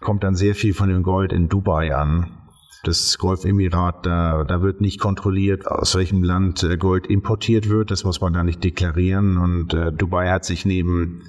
kommt 0.00 0.24
dann 0.24 0.34
sehr 0.34 0.54
viel 0.54 0.74
von 0.74 0.88
dem 0.88 1.02
Gold 1.02 1.32
in 1.32 1.48
Dubai 1.48 1.94
an. 1.94 2.38
Das 2.82 3.16
Golfemirat, 3.16 4.04
da, 4.04 4.44
da 4.44 4.60
wird 4.60 4.82
nicht 4.82 5.00
kontrolliert, 5.00 5.66
aus 5.66 5.94
welchem 5.94 6.22
Land 6.22 6.66
Gold 6.78 7.06
importiert 7.06 7.70
wird. 7.70 7.90
Das 7.90 8.04
muss 8.04 8.20
man 8.20 8.34
da 8.34 8.44
nicht 8.44 8.62
deklarieren. 8.62 9.38
Und 9.38 9.72
äh, 9.72 9.90
Dubai 9.90 10.28
hat 10.28 10.44
sich 10.44 10.66
neben 10.66 11.22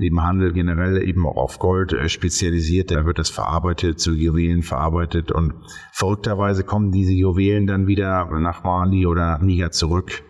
neben 0.00 0.22
Handel 0.22 0.52
generell 0.52 1.06
eben 1.06 1.26
auch 1.26 1.36
auf 1.36 1.58
Gold 1.58 1.92
äh, 1.92 2.08
spezialisiert. 2.08 2.90
Da 2.90 3.04
wird 3.04 3.18
das 3.18 3.30
verarbeitet, 3.30 4.00
zu 4.00 4.12
Juwelen 4.12 4.62
verarbeitet 4.62 5.30
und 5.30 5.54
verrückterweise 5.92 6.64
kommen 6.64 6.90
diese 6.90 7.12
Juwelen 7.12 7.66
dann 7.66 7.86
wieder 7.86 8.26
nach 8.40 8.64
Mali 8.64 9.06
oder 9.06 9.38
Niger 9.38 9.70
zurück. 9.70 10.22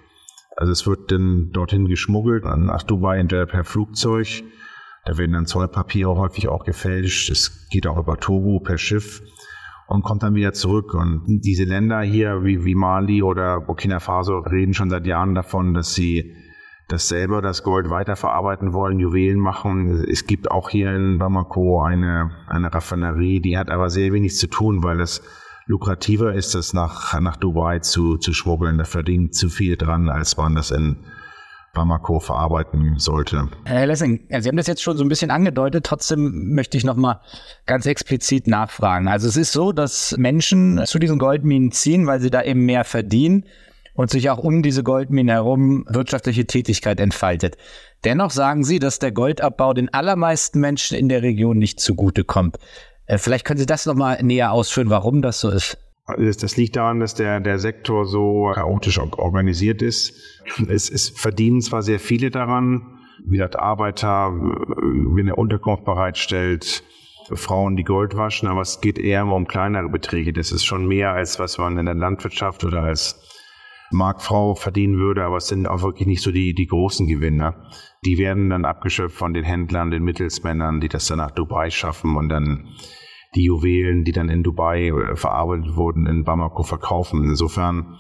Also 0.57 0.73
es 0.73 0.87
wird 0.87 1.11
dann 1.11 1.51
dorthin 1.53 1.87
geschmuggelt, 1.87 2.45
nach 2.45 2.83
Dubai 2.83 3.19
entweder 3.19 3.47
per 3.47 3.65
Flugzeug. 3.65 4.43
Da 5.07 5.17
werden 5.17 5.33
dann 5.33 5.47
Zollpapiere 5.47 6.17
häufig 6.17 6.49
auch 6.49 6.65
gefälscht. 6.65 7.31
Es 7.31 7.69
geht 7.71 7.87
auch 7.87 7.97
über 7.97 8.19
Togo 8.19 8.61
per 8.61 8.77
Schiff 8.77 9.23
und 9.87 10.03
kommt 10.03 10.23
dann 10.23 10.35
wieder 10.35 10.53
zurück. 10.53 10.93
Und 10.93 11.25
diese 11.27 11.65
Länder 11.65 12.03
hier 12.03 12.45
wie, 12.45 12.65
wie 12.65 12.75
Mali 12.75 13.23
oder 13.23 13.61
Burkina 13.61 14.01
Faso 14.01 14.39
reden 14.39 14.75
schon 14.75 14.91
seit 14.91 15.07
Jahren 15.07 15.35
davon, 15.35 15.73
dass 15.73 15.95
sie 15.95 16.35
das 16.91 17.09
selber 17.09 17.41
das 17.41 17.63
Gold 17.63 17.89
weiterverarbeiten 17.89 18.73
wollen, 18.73 18.99
Juwelen 18.99 19.39
machen. 19.39 20.05
Es 20.11 20.27
gibt 20.27 20.51
auch 20.51 20.71
hier 20.71 20.93
in 20.95 21.19
Bamako 21.19 21.83
eine, 21.83 22.33
eine 22.49 22.73
Raffinerie, 22.73 23.41
die 23.41 23.57
hat 23.57 23.71
aber 23.71 23.91
sehr 23.91 24.13
wenig 24.13 24.37
zu 24.37 24.49
tun, 24.49 24.83
weil 24.83 25.01
es 25.01 25.23
lukrativer 25.67 26.35
ist, 26.35 26.55
das 26.57 26.73
nach, 26.73 27.19
nach 27.21 27.37
Dubai 27.37 27.79
zu, 27.79 28.17
zu 28.17 28.33
schmuggeln. 28.33 28.77
Da 28.79 28.85
verdient 28.85 29.35
zu 29.35 29.49
viel 29.49 29.77
dran, 29.77 30.09
als 30.09 30.37
man 30.37 30.57
das 30.57 30.73
in 30.73 30.97
Bamako 31.73 32.19
verarbeiten 32.19 32.99
sollte. 32.99 33.49
Herr 33.65 33.87
Lessing, 33.87 34.27
Sie 34.29 34.49
haben 34.49 34.57
das 34.57 34.67
jetzt 34.67 34.83
schon 34.83 34.97
so 34.97 35.05
ein 35.05 35.09
bisschen 35.09 35.31
angedeutet, 35.31 35.87
trotzdem 35.87 36.53
möchte 36.55 36.77
ich 36.77 36.83
nochmal 36.83 37.21
ganz 37.67 37.87
explizit 37.87 38.49
nachfragen. 38.49 39.07
Also 39.07 39.29
es 39.29 39.37
ist 39.37 39.53
so, 39.53 39.71
dass 39.71 40.17
Menschen 40.19 40.85
zu 40.87 40.99
diesen 40.99 41.21
Goldminen 41.21 41.71
ziehen, 41.71 42.09
weil 42.09 42.19
sie 42.19 42.31
da 42.31 42.43
eben 42.43 42.67
mehr 42.67 42.83
verdienen 42.83 43.45
und 44.01 44.09
sich 44.09 44.31
auch 44.31 44.39
um 44.39 44.63
diese 44.63 44.83
Goldmine 44.83 45.33
herum 45.33 45.85
wirtschaftliche 45.87 46.47
Tätigkeit 46.47 46.99
entfaltet. 47.01 47.59
Dennoch 48.03 48.31
sagen 48.31 48.65
Sie, 48.65 48.79
dass 48.79 48.99
der 48.99 49.13
Goldabbau 49.13 49.75
den 49.75 49.93
allermeisten 49.93 50.59
Menschen 50.59 50.97
in 50.97 51.11
der 51.11 51.23
Region 51.23 51.59
nicht 51.59 51.81
zugutekommt. 51.81 52.57
Äh, 53.05 53.19
vielleicht 53.19 53.45
können 53.45 53.59
Sie 53.59 53.67
das 53.67 53.85
nochmal 53.85 54.23
näher 54.23 54.53
ausführen, 54.53 54.89
warum 54.89 55.21
das 55.21 55.41
so 55.41 55.51
ist. 55.51 55.77
Das 56.17 56.57
liegt 56.57 56.77
daran, 56.77 57.01
dass 57.01 57.15
der, 57.15 57.41
der 57.41 57.59
Sektor 57.59 58.07
so 58.07 58.51
chaotisch 58.55 58.99
organisiert 58.99 59.83
ist. 59.83 60.15
Es, 60.67 60.91
es 60.91 61.11
verdienen 61.11 61.61
zwar 61.61 61.83
sehr 61.83 62.01
viele 62.01 62.31
daran, 62.31 63.01
wie 63.27 63.37
das 63.37 63.55
Arbeiter, 63.55 64.33
wenn 64.33 65.29
er 65.29 65.37
Unterkunft 65.37 65.85
bereitstellt, 65.85 66.83
Frauen, 67.35 67.77
die 67.77 67.85
Gold 67.85 68.17
waschen, 68.17 68.49
aber 68.49 68.63
es 68.63 68.81
geht 68.81 68.99
eher 68.99 69.27
um 69.27 69.47
kleinere 69.47 69.91
Beträge. 69.91 70.33
Das 70.33 70.53
ist 70.53 70.65
schon 70.65 70.89
mehr 70.89 71.13
als 71.13 71.39
was 71.39 71.59
man 71.59 71.77
in 71.77 71.85
der 71.85 71.95
Landwirtschaft 71.95 72.65
oder 72.65 72.83
als 72.83 73.30
Marktfrau 73.91 74.55
verdienen 74.55 74.99
würde, 74.99 75.25
aber 75.25 75.39
es 75.39 75.49
sind 75.49 75.67
auch 75.67 75.83
wirklich 75.83 76.07
nicht 76.07 76.23
so 76.23 76.31
die, 76.31 76.55
die 76.55 76.67
großen 76.67 77.07
Gewinner. 77.07 77.69
Die 78.05 78.19
werden 78.19 78.51
dann 78.51 78.65
abgeschöpft 78.65 79.17
von 79.17 79.35
den 79.35 79.45
Händlern, 79.45 79.91
den 79.91 80.05
Mittelsmännern, 80.05 80.81
die 80.81 80.89
das 80.89 81.07
dann 81.07 81.19
nach 81.19 81.33
Dubai 81.33 81.71
schaffen 81.71 82.17
und 82.17 82.29
dann 82.29 82.69
die 83.35 83.45
Juwelen, 83.45 84.05
die 84.05 84.13
dann 84.13 84.29
in 84.29 84.43
Dubai 84.43 84.89
äh, 84.89 85.17
verarbeitet 85.17 85.77
wurden, 85.77 86.07
in 86.07 86.25
Bamako 86.25 86.63
verkaufen. 86.63 87.25
Insofern 87.25 87.97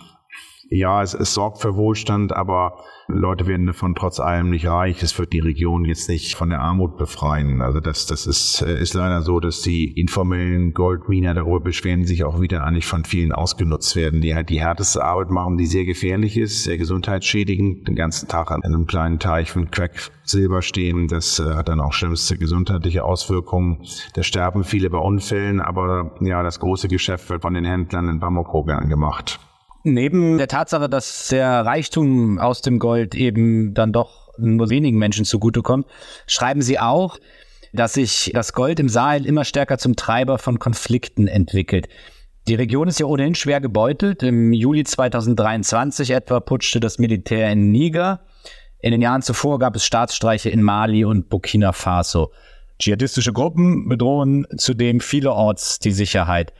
ja, 0.70 1.02
es, 1.02 1.14
es 1.14 1.34
sorgt 1.34 1.58
für 1.58 1.74
Wohlstand, 1.74 2.32
aber 2.32 2.84
Leute 3.08 3.48
werden 3.48 3.66
davon 3.66 3.96
trotz 3.96 4.20
allem 4.20 4.50
nicht 4.50 4.66
reich. 4.66 5.02
Es 5.02 5.18
wird 5.18 5.32
die 5.32 5.40
Region 5.40 5.84
jetzt 5.84 6.08
nicht 6.08 6.36
von 6.36 6.48
der 6.48 6.60
Armut 6.60 6.96
befreien. 6.96 7.60
Also 7.60 7.80
das, 7.80 8.06
das 8.06 8.24
ist, 8.24 8.62
äh, 8.62 8.80
ist 8.80 8.94
leider 8.94 9.22
so, 9.22 9.40
dass 9.40 9.62
die 9.62 9.90
informellen 10.00 10.72
Goldminer 10.72 11.34
darüber 11.34 11.58
beschweren, 11.58 12.04
sich 12.04 12.22
auch 12.22 12.40
wieder 12.40 12.62
eigentlich 12.62 12.86
von 12.86 13.04
vielen 13.04 13.32
ausgenutzt 13.32 13.96
werden, 13.96 14.20
die 14.20 14.36
halt 14.36 14.48
die 14.48 14.60
härteste 14.60 15.02
Arbeit 15.02 15.30
machen, 15.30 15.56
die 15.56 15.66
sehr 15.66 15.84
gefährlich 15.84 16.36
ist, 16.36 16.62
sehr 16.62 16.78
gesundheitsschädigend, 16.78 17.88
den 17.88 17.96
ganzen 17.96 18.28
Tag 18.28 18.52
an 18.52 18.62
einem 18.62 18.86
kleinen 18.86 19.18
Teich 19.18 19.50
von 19.50 19.72
Quecksilber 19.72 20.62
stehen. 20.62 21.08
Das 21.08 21.40
äh, 21.40 21.54
hat 21.54 21.68
dann 21.68 21.80
auch 21.80 21.92
schlimmste 21.92 22.38
gesundheitliche 22.38 23.02
Auswirkungen. 23.02 23.82
Da 24.14 24.22
sterben 24.22 24.62
viele 24.62 24.88
bei 24.88 24.98
Unfällen, 24.98 25.60
aber 25.60 26.12
ja, 26.20 26.44
das 26.44 26.60
große 26.60 26.86
Geschäft 26.86 27.28
wird 27.28 27.42
von 27.42 27.54
den 27.54 27.64
Händlern 27.64 28.08
in 28.08 28.20
Bamako 28.20 28.62
gemacht. 28.62 29.40
Neben 29.82 30.37
der 30.38 30.49
Tatsache, 30.49 30.88
dass 30.88 31.28
der 31.28 31.64
Reichtum 31.64 32.38
aus 32.38 32.60
dem 32.60 32.78
Gold 32.78 33.14
eben 33.14 33.72
dann 33.72 33.92
doch 33.92 34.28
nur 34.37 34.70
wenigen 34.70 34.99
Menschen 34.99 35.25
zugutekommt, 35.25 35.87
schreiben 36.26 36.62
Sie 36.62 36.78
auch, 36.78 37.18
dass 37.72 37.94
sich 37.94 38.30
das 38.34 38.52
Gold 38.52 38.80
im 38.80 38.88
Sahel 38.88 39.26
immer 39.26 39.44
stärker 39.44 39.78
zum 39.78 39.96
Treiber 39.96 40.38
von 40.38 40.58
Konflikten 40.58 41.28
entwickelt. 41.28 41.88
Die 42.49 42.54
Region 42.54 42.88
ist 42.88 42.99
ja 42.99 43.06
ohnehin 43.06 43.34
schwer 43.34 43.60
gebeutelt. 43.60 44.22
Im 44.22 44.52
Juli 44.52 44.84
2023 44.84 46.10
etwa 46.10 46.40
putschte 46.40 46.80
das 46.80 46.99
Militär 46.99 47.50
in 47.52 47.70
Niger. 47.70 48.20
In 48.80 48.92
den 48.92 49.02
Jahren 49.02 49.22
zuvor 49.22 49.58
gab 49.58 49.76
es 49.76 49.84
Staatsstreiche 49.84 50.50
in 50.50 50.62
Mali 50.62 51.04
und 51.04 51.28
Burkina 51.28 51.72
Faso. 51.72 52.32
Dschihadistische 52.78 53.34
Gruppen 53.34 53.88
bedrohen 53.88 54.46
zudem 54.56 55.00
vielerorts 55.00 55.78
die 55.78 55.92
Sicherheit. 55.92 56.52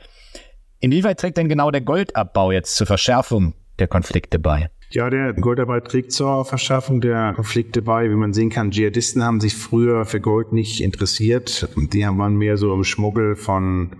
Inwieweit 0.81 1.19
trägt 1.19 1.37
denn 1.37 1.47
genau 1.47 1.69
der 1.69 1.81
Goldabbau 1.81 2.51
jetzt 2.51 2.75
zur 2.75 2.87
Verschärfung 2.87 3.53
der 3.77 3.87
Konflikte 3.87 4.39
bei? 4.39 4.71
Ja, 4.89 5.11
der 5.11 5.33
Goldabbau 5.33 5.79
trägt 5.79 6.11
zur 6.11 6.43
Verschärfung 6.43 7.01
der 7.01 7.33
Konflikte 7.35 7.83
bei. 7.83 8.09
Wie 8.09 8.15
man 8.15 8.33
sehen 8.33 8.49
kann, 8.49 8.71
Dschihadisten 8.71 9.23
haben 9.23 9.39
sich 9.39 9.55
früher 9.55 10.05
für 10.05 10.19
Gold 10.19 10.53
nicht 10.53 10.81
interessiert. 10.81 11.69
Die 11.77 12.01
waren 12.01 12.35
mehr 12.35 12.57
so 12.57 12.73
im 12.73 12.83
Schmuggel 12.83 13.35
von 13.35 13.95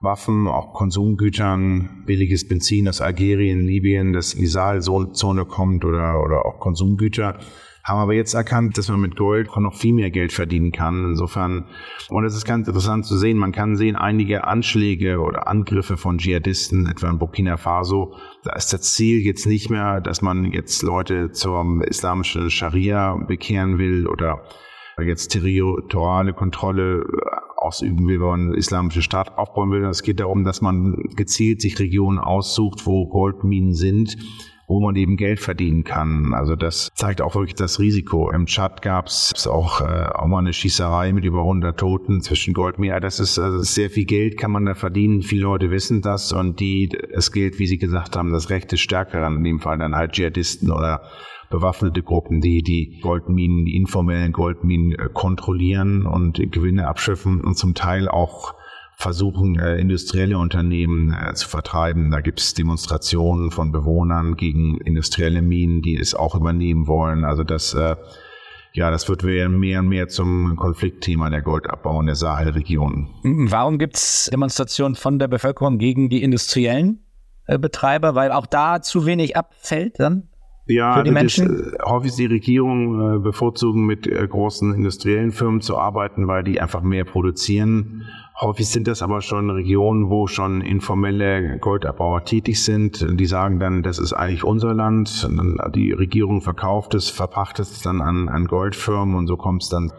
Waffen, 0.00 0.48
auch 0.48 0.74
Konsumgütern, 0.74 2.02
billiges 2.04 2.48
Benzin 2.48 2.88
aus 2.88 3.00
Algerien, 3.00 3.60
Libyen, 3.60 4.12
das 4.12 4.34
in 4.34 4.40
die 4.40 4.48
Saalzone 4.48 5.44
kommt 5.44 5.84
oder, 5.84 6.20
oder 6.22 6.46
auch 6.46 6.58
Konsumgüter 6.58 7.38
haben 7.88 8.00
aber 8.00 8.12
jetzt 8.12 8.34
erkannt, 8.34 8.76
dass 8.76 8.88
man 8.88 9.00
mit 9.00 9.16
Gold 9.16 9.48
noch 9.56 9.74
viel 9.74 9.94
mehr 9.94 10.10
Geld 10.10 10.32
verdienen 10.32 10.72
kann. 10.72 11.04
Insofern, 11.10 11.64
und 12.10 12.24
es 12.24 12.34
ist 12.34 12.44
ganz 12.44 12.68
interessant 12.68 13.06
zu 13.06 13.16
sehen, 13.16 13.38
man 13.38 13.52
kann 13.52 13.76
sehen, 13.76 13.96
einige 13.96 14.44
Anschläge 14.44 15.20
oder 15.20 15.48
Angriffe 15.48 15.96
von 15.96 16.18
Dschihadisten, 16.18 16.86
etwa 16.86 17.08
in 17.08 17.18
Burkina 17.18 17.56
Faso, 17.56 18.14
da 18.44 18.52
ist 18.52 18.72
das 18.72 18.94
Ziel 18.94 19.24
jetzt 19.24 19.46
nicht 19.46 19.70
mehr, 19.70 20.00
dass 20.00 20.20
man 20.20 20.52
jetzt 20.52 20.82
Leute 20.82 21.32
zur 21.32 21.82
islamischen 21.86 22.50
Scharia 22.50 23.16
bekehren 23.26 23.78
will 23.78 24.06
oder 24.06 24.42
jetzt 25.02 25.28
territoriale 25.28 26.34
Kontrolle 26.34 27.04
ausüben 27.56 28.06
will, 28.06 28.20
wenn 28.20 28.26
man 28.26 28.40
einen 28.40 28.54
islamischen 28.54 29.02
Staat 29.02 29.38
aufbauen 29.38 29.70
will. 29.70 29.84
Es 29.84 30.02
geht 30.02 30.20
darum, 30.20 30.44
dass 30.44 30.60
man 30.60 30.96
gezielt 31.16 31.60
sich 31.60 31.78
Regionen 31.78 32.18
aussucht, 32.18 32.84
wo 32.84 33.08
Goldminen 33.08 33.74
sind 33.74 34.16
wo 34.68 34.80
man 34.80 34.94
eben 34.96 35.16
Geld 35.16 35.40
verdienen 35.40 35.82
kann. 35.82 36.34
Also 36.34 36.54
das 36.54 36.90
zeigt 36.94 37.22
auch 37.22 37.34
wirklich 37.34 37.54
das 37.54 37.80
Risiko. 37.80 38.30
Im 38.30 38.46
Chat 38.46 38.82
gab 38.82 39.06
es 39.06 39.46
auch, 39.46 39.80
äh, 39.80 39.84
auch 39.84 40.26
mal 40.26 40.38
eine 40.38 40.52
Schießerei 40.52 41.12
mit 41.14 41.24
über 41.24 41.40
100 41.40 41.78
Toten 41.78 42.20
zwischen 42.20 42.52
Goldmine. 42.52 43.00
Das 43.00 43.18
ist 43.18 43.38
also 43.38 43.62
sehr 43.62 43.88
viel 43.88 44.04
Geld 44.04 44.36
kann 44.36 44.50
man 44.50 44.66
da 44.66 44.74
verdienen. 44.74 45.22
Viele 45.22 45.42
Leute 45.42 45.70
wissen 45.70 46.02
das 46.02 46.32
und 46.32 46.60
die, 46.60 46.90
es 47.12 47.32
gilt, 47.32 47.58
wie 47.58 47.66
Sie 47.66 47.78
gesagt 47.78 48.14
haben, 48.14 48.30
das 48.30 48.50
Recht 48.50 48.70
des 48.70 48.80
Stärkeren, 48.80 49.38
in 49.38 49.44
dem 49.44 49.60
Fall 49.60 49.78
dann 49.78 49.96
halt 49.96 50.12
Dschihadisten 50.12 50.70
oder 50.70 51.02
bewaffnete 51.50 52.02
Gruppen, 52.02 52.42
die 52.42 52.62
die 52.62 53.00
Goldminen, 53.00 53.64
die 53.64 53.74
informellen 53.74 54.32
Goldminen 54.32 54.92
äh, 54.92 55.08
kontrollieren 55.12 56.04
und 56.04 56.36
Gewinne 56.52 56.88
abschöpfen 56.88 57.40
und 57.40 57.56
zum 57.56 57.74
Teil 57.74 58.06
auch 58.06 58.54
versuchen, 58.98 59.58
äh, 59.60 59.76
industrielle 59.76 60.36
Unternehmen 60.38 61.14
äh, 61.14 61.32
zu 61.34 61.48
vertreiben. 61.48 62.10
Da 62.10 62.20
gibt 62.20 62.40
es 62.40 62.54
Demonstrationen 62.54 63.52
von 63.52 63.70
Bewohnern 63.70 64.34
gegen 64.34 64.78
industrielle 64.80 65.40
Minen, 65.40 65.82
die 65.82 65.96
es 65.96 66.14
auch 66.14 66.34
übernehmen 66.34 66.88
wollen. 66.88 67.24
Also 67.24 67.44
das, 67.44 67.74
äh, 67.74 67.94
ja, 68.72 68.90
das 68.90 69.08
wird 69.08 69.22
mehr 69.22 69.78
und 69.78 69.88
mehr 69.88 70.08
zum 70.08 70.56
Konfliktthema 70.56 71.30
der 71.30 71.42
Goldabbau 71.42 72.00
in 72.00 72.06
der 72.06 72.16
Sahelregion. 72.16 73.08
Warum 73.22 73.78
gibt 73.78 73.96
es 73.96 74.28
Demonstrationen 74.32 74.96
von 74.96 75.20
der 75.20 75.28
Bevölkerung 75.28 75.78
gegen 75.78 76.08
die 76.08 76.24
industriellen 76.24 77.04
äh, 77.46 77.56
Betreiber? 77.56 78.16
Weil 78.16 78.32
auch 78.32 78.46
da 78.46 78.82
zu 78.82 79.06
wenig 79.06 79.36
abfällt 79.36 80.00
dann? 80.00 80.28
Ja, 80.68 80.96
für 80.96 81.04
die 81.04 81.10
Menschen? 81.10 81.48
Das, 81.48 81.72
äh, 81.72 81.76
häufig 81.84 82.14
die 82.16 82.26
Regierung 82.26 83.16
äh, 83.16 83.18
bevorzugen, 83.20 83.86
mit 83.86 84.06
äh, 84.06 84.26
großen 84.26 84.74
industriellen 84.74 85.32
Firmen 85.32 85.60
zu 85.60 85.78
arbeiten, 85.78 86.28
weil 86.28 86.44
die 86.44 86.60
einfach 86.60 86.82
mehr 86.82 87.04
produzieren 87.04 88.04
Häufig 88.40 88.68
sind 88.68 88.86
das 88.86 89.02
aber 89.02 89.20
schon 89.20 89.50
Regionen, 89.50 90.10
wo 90.10 90.28
schon 90.28 90.60
informelle 90.60 91.58
Goldabbauer 91.58 92.24
tätig 92.24 92.62
sind. 92.62 93.04
Die 93.18 93.26
sagen 93.26 93.58
dann, 93.58 93.82
das 93.82 93.98
ist 93.98 94.12
eigentlich 94.12 94.44
unser 94.44 94.74
Land. 94.74 95.28
Die 95.74 95.90
Regierung 95.90 96.40
verkauft 96.40 96.94
es, 96.94 97.10
verpachtet 97.10 97.66
es 97.66 97.82
dann 97.82 98.00
an, 98.00 98.28
an 98.28 98.46
Goldfirmen 98.46 99.16
und 99.16 99.26
so 99.26 99.36
kommt 99.36 99.64
es 99.64 99.70
dann 99.70 99.92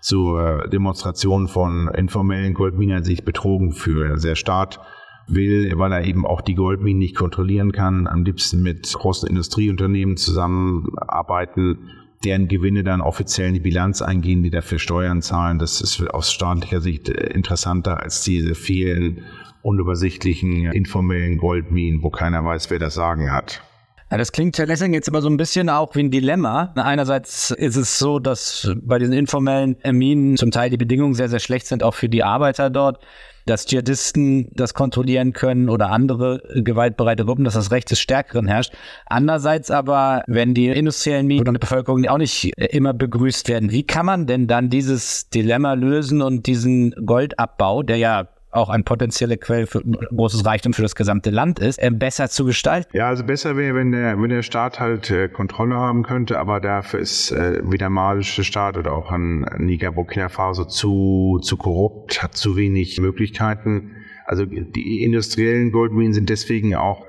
zu 0.00 0.36
äh, 0.36 0.68
Demonstrationen 0.70 1.46
von 1.46 1.88
informellen 1.94 2.54
Goldminern, 2.54 3.04
die 3.04 3.10
sich 3.10 3.24
betrogen 3.24 3.70
fühlen. 3.70 4.10
Also 4.10 4.26
der 4.26 4.34
Staat 4.34 4.80
will, 5.28 5.72
weil 5.76 5.92
er 5.92 6.04
eben 6.04 6.26
auch 6.26 6.40
die 6.40 6.56
Goldminen 6.56 6.98
nicht 6.98 7.14
kontrollieren 7.14 7.70
kann, 7.70 8.08
am 8.08 8.24
liebsten 8.24 8.60
mit 8.62 8.92
großen 8.92 9.28
Industrieunternehmen 9.28 10.16
zusammenarbeiten 10.16 11.90
deren 12.24 12.48
Gewinne 12.48 12.84
dann 12.84 13.00
offiziell 13.00 13.48
in 13.48 13.54
die 13.54 13.60
Bilanz 13.60 14.02
eingehen, 14.02 14.42
die 14.42 14.50
dafür 14.50 14.78
Steuern 14.78 15.22
zahlen. 15.22 15.58
Das 15.58 15.80
ist 15.80 16.00
aus 16.10 16.32
staatlicher 16.32 16.80
Sicht 16.80 17.08
interessanter 17.08 18.00
als 18.00 18.22
diese 18.22 18.54
vielen 18.54 19.22
unübersichtlichen 19.62 20.72
informellen 20.72 21.38
Goldminen, 21.38 22.02
wo 22.02 22.10
keiner 22.10 22.44
weiß, 22.44 22.70
wer 22.70 22.78
das 22.78 22.94
Sagen 22.94 23.30
hat. 23.30 23.62
Ja, 24.10 24.18
das 24.18 24.30
klingt 24.30 24.58
Herr 24.58 24.66
Lessing 24.66 24.92
jetzt 24.92 25.08
aber 25.08 25.22
so 25.22 25.28
ein 25.30 25.38
bisschen 25.38 25.70
auch 25.70 25.94
wie 25.94 26.00
ein 26.00 26.10
Dilemma. 26.10 26.72
Einerseits 26.76 27.50
ist 27.50 27.76
es 27.76 27.98
so, 27.98 28.18
dass 28.18 28.70
bei 28.82 28.98
diesen 28.98 29.14
informellen 29.14 29.76
Minen 29.90 30.36
zum 30.36 30.50
Teil 30.50 30.68
die 30.68 30.76
Bedingungen 30.76 31.14
sehr, 31.14 31.30
sehr 31.30 31.38
schlecht 31.38 31.66
sind, 31.66 31.82
auch 31.82 31.94
für 31.94 32.10
die 32.10 32.22
Arbeiter 32.22 32.68
dort 32.68 32.98
dass 33.46 33.66
Dschihadisten 33.66 34.48
das 34.52 34.74
kontrollieren 34.74 35.32
können 35.32 35.68
oder 35.68 35.90
andere 35.90 36.42
gewaltbereite 36.54 37.24
Gruppen, 37.24 37.44
dass 37.44 37.54
das 37.54 37.70
Recht 37.70 37.90
des 37.90 38.00
Stärkeren 38.00 38.46
herrscht. 38.46 38.72
Andererseits 39.06 39.70
aber, 39.70 40.22
wenn 40.26 40.54
die 40.54 40.68
industriellen 40.68 41.26
Minen 41.26 41.48
und 41.48 41.54
die 41.54 41.60
Bevölkerung 41.60 42.06
auch 42.06 42.18
nicht 42.18 42.52
immer 42.56 42.92
begrüßt 42.92 43.48
werden, 43.48 43.70
wie 43.70 43.84
kann 43.84 44.06
man 44.06 44.26
denn 44.26 44.46
dann 44.46 44.70
dieses 44.70 45.28
Dilemma 45.30 45.74
lösen 45.74 46.22
und 46.22 46.46
diesen 46.46 46.92
Goldabbau, 47.06 47.82
der 47.82 47.96
ja 47.96 48.28
auch 48.52 48.68
eine 48.68 48.84
potenzielle 48.84 49.36
Quelle 49.36 49.66
für 49.66 49.82
großes 49.82 50.44
Reichtum 50.44 50.72
für 50.72 50.82
das 50.82 50.94
gesamte 50.94 51.30
Land 51.30 51.58
ist, 51.58 51.78
äh, 51.78 51.90
besser 51.90 52.28
zu 52.28 52.44
gestalten. 52.44 52.96
Ja, 52.96 53.08
also 53.08 53.24
besser 53.24 53.56
wäre, 53.56 53.74
wenn 53.74 53.92
der, 53.92 54.20
wenn 54.20 54.30
der 54.30 54.42
Staat 54.42 54.78
halt 54.78 55.10
äh, 55.10 55.28
Kontrolle 55.28 55.74
haben 55.74 56.02
könnte, 56.02 56.38
aber 56.38 56.60
dafür 56.60 57.00
ist 57.00 57.32
äh, 57.32 57.60
wie 57.64 57.78
der 57.78 57.90
malische 57.90 58.44
Staat 58.44 58.76
oder 58.76 58.92
auch 58.92 59.10
an 59.10 59.46
Niger 59.58 59.92
Burkina 59.92 60.28
Faso 60.28 60.64
zu, 60.64 61.40
zu 61.42 61.56
korrupt, 61.56 62.22
hat 62.22 62.36
zu 62.36 62.56
wenig 62.56 63.00
Möglichkeiten. 63.00 63.96
Also 64.26 64.44
die 64.46 65.02
industriellen 65.02 65.72
Goldminen 65.72 66.12
sind 66.12 66.28
deswegen 66.30 66.74
auch 66.74 67.06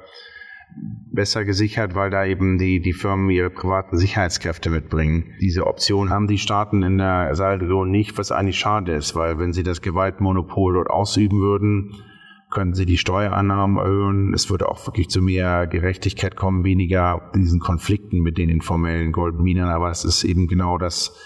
besser 1.11 1.45
gesichert, 1.45 1.95
weil 1.95 2.09
da 2.09 2.25
eben 2.25 2.57
die, 2.57 2.81
die 2.81 2.93
Firmen 2.93 3.29
ihre 3.29 3.49
privaten 3.49 3.97
Sicherheitskräfte 3.97 4.69
mitbringen. 4.69 5.33
Diese 5.39 5.67
Option 5.67 6.09
haben 6.09 6.27
die 6.27 6.39
Staaten 6.39 6.81
in 6.81 6.97
der 6.97 7.35
Sahelregion 7.35 7.91
nicht, 7.91 8.17
was 8.17 8.31
eigentlich 8.31 8.57
schade 8.57 8.93
ist, 8.93 9.15
weil 9.15 9.37
wenn 9.37 9.53
sie 9.53 9.63
das 9.63 9.81
Gewaltmonopol 9.81 10.73
dort 10.73 10.89
ausüben 10.89 11.39
würden, 11.39 11.93
könnten 12.49 12.75
sie 12.75 12.85
die 12.85 12.97
Steuereinnahmen 12.97 13.77
erhöhen. 13.77 14.33
Es 14.33 14.49
würde 14.49 14.69
auch 14.69 14.85
wirklich 14.87 15.09
zu 15.09 15.21
mehr 15.21 15.67
Gerechtigkeit 15.67 16.35
kommen, 16.35 16.63
weniger 16.63 17.31
diesen 17.35 17.59
Konflikten 17.59 18.19
mit 18.19 18.37
den 18.37 18.49
informellen 18.49 19.11
Goldminen. 19.11 19.65
Aber 19.65 19.89
es 19.89 20.05
ist 20.05 20.23
eben 20.23 20.47
genau 20.47 20.77
das, 20.77 21.17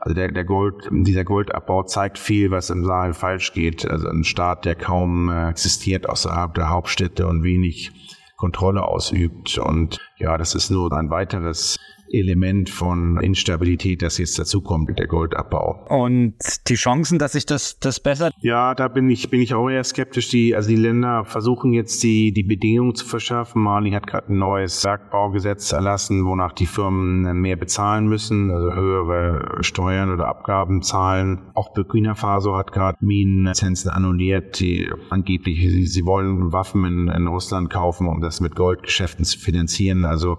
also 0.00 0.14
der, 0.14 0.32
der 0.32 0.44
Gold, 0.44 0.88
dieser 0.90 1.24
Goldabbau 1.24 1.82
zeigt 1.82 2.18
viel, 2.18 2.50
was 2.50 2.70
im 2.70 2.84
Sahel 2.84 3.12
falsch 3.12 3.52
geht. 3.52 3.88
Also 3.88 4.08
ein 4.08 4.24
Staat, 4.24 4.64
der 4.64 4.74
kaum 4.74 5.28
äh, 5.28 5.50
existiert 5.50 6.08
außerhalb 6.08 6.54
der 6.54 6.70
Hauptstädte 6.70 7.26
und 7.26 7.42
wenig 7.42 7.92
Kontrolle 8.40 8.82
ausübt. 8.82 9.58
Und 9.58 9.98
ja, 10.16 10.38
das 10.38 10.54
ist 10.54 10.70
nur 10.70 10.90
ein 10.92 11.10
weiteres 11.10 11.78
Element 12.12 12.70
von 12.70 13.20
Instabilität, 13.20 14.02
das 14.02 14.18
jetzt 14.18 14.38
dazukommt, 14.38 14.98
der 14.98 15.06
Goldabbau. 15.06 15.86
Und 15.88 16.34
die 16.68 16.74
Chancen, 16.74 17.18
dass 17.18 17.32
sich 17.32 17.46
das, 17.46 17.78
das 17.78 18.00
bessert? 18.00 18.34
Ja, 18.40 18.74
da 18.74 18.88
bin 18.88 19.08
ich, 19.10 19.30
bin 19.30 19.40
ich 19.40 19.54
auch 19.54 19.68
eher 19.68 19.84
skeptisch. 19.84 20.28
Die, 20.28 20.54
also 20.54 20.68
die 20.68 20.76
Länder 20.76 21.24
versuchen 21.24 21.72
jetzt 21.72 22.02
die, 22.02 22.32
die 22.32 22.42
Bedingungen 22.42 22.94
zu 22.94 23.06
verschaffen. 23.06 23.62
Mali 23.62 23.90
hat 23.92 24.06
gerade 24.06 24.32
ein 24.32 24.38
neues 24.38 24.82
Bergbaugesetz 24.82 25.72
erlassen, 25.72 26.24
wonach 26.24 26.52
die 26.52 26.66
Firmen 26.66 27.40
mehr 27.40 27.56
bezahlen 27.56 28.06
müssen, 28.06 28.50
also 28.50 28.74
höhere 28.74 29.62
Steuern 29.62 30.12
oder 30.12 30.28
Abgaben 30.28 30.82
zahlen. 30.82 31.50
Auch 31.54 31.72
Burkina 31.72 32.14
Faso 32.14 32.56
hat 32.56 32.72
gerade 32.72 32.98
Minenlizenzen 33.00 33.90
annulliert, 33.90 34.60
die 34.60 34.90
angeblich, 35.10 35.60
sie, 35.60 35.86
sie 35.86 36.04
wollen 36.04 36.52
Waffen 36.52 36.84
in, 36.84 37.08
in 37.08 37.26
Russland 37.26 37.70
kaufen, 37.70 38.08
um 38.08 38.20
das 38.20 38.40
mit 38.40 38.54
Goldgeschäften 38.54 39.24
zu 39.24 39.38
finanzieren. 39.38 40.04
Also 40.04 40.38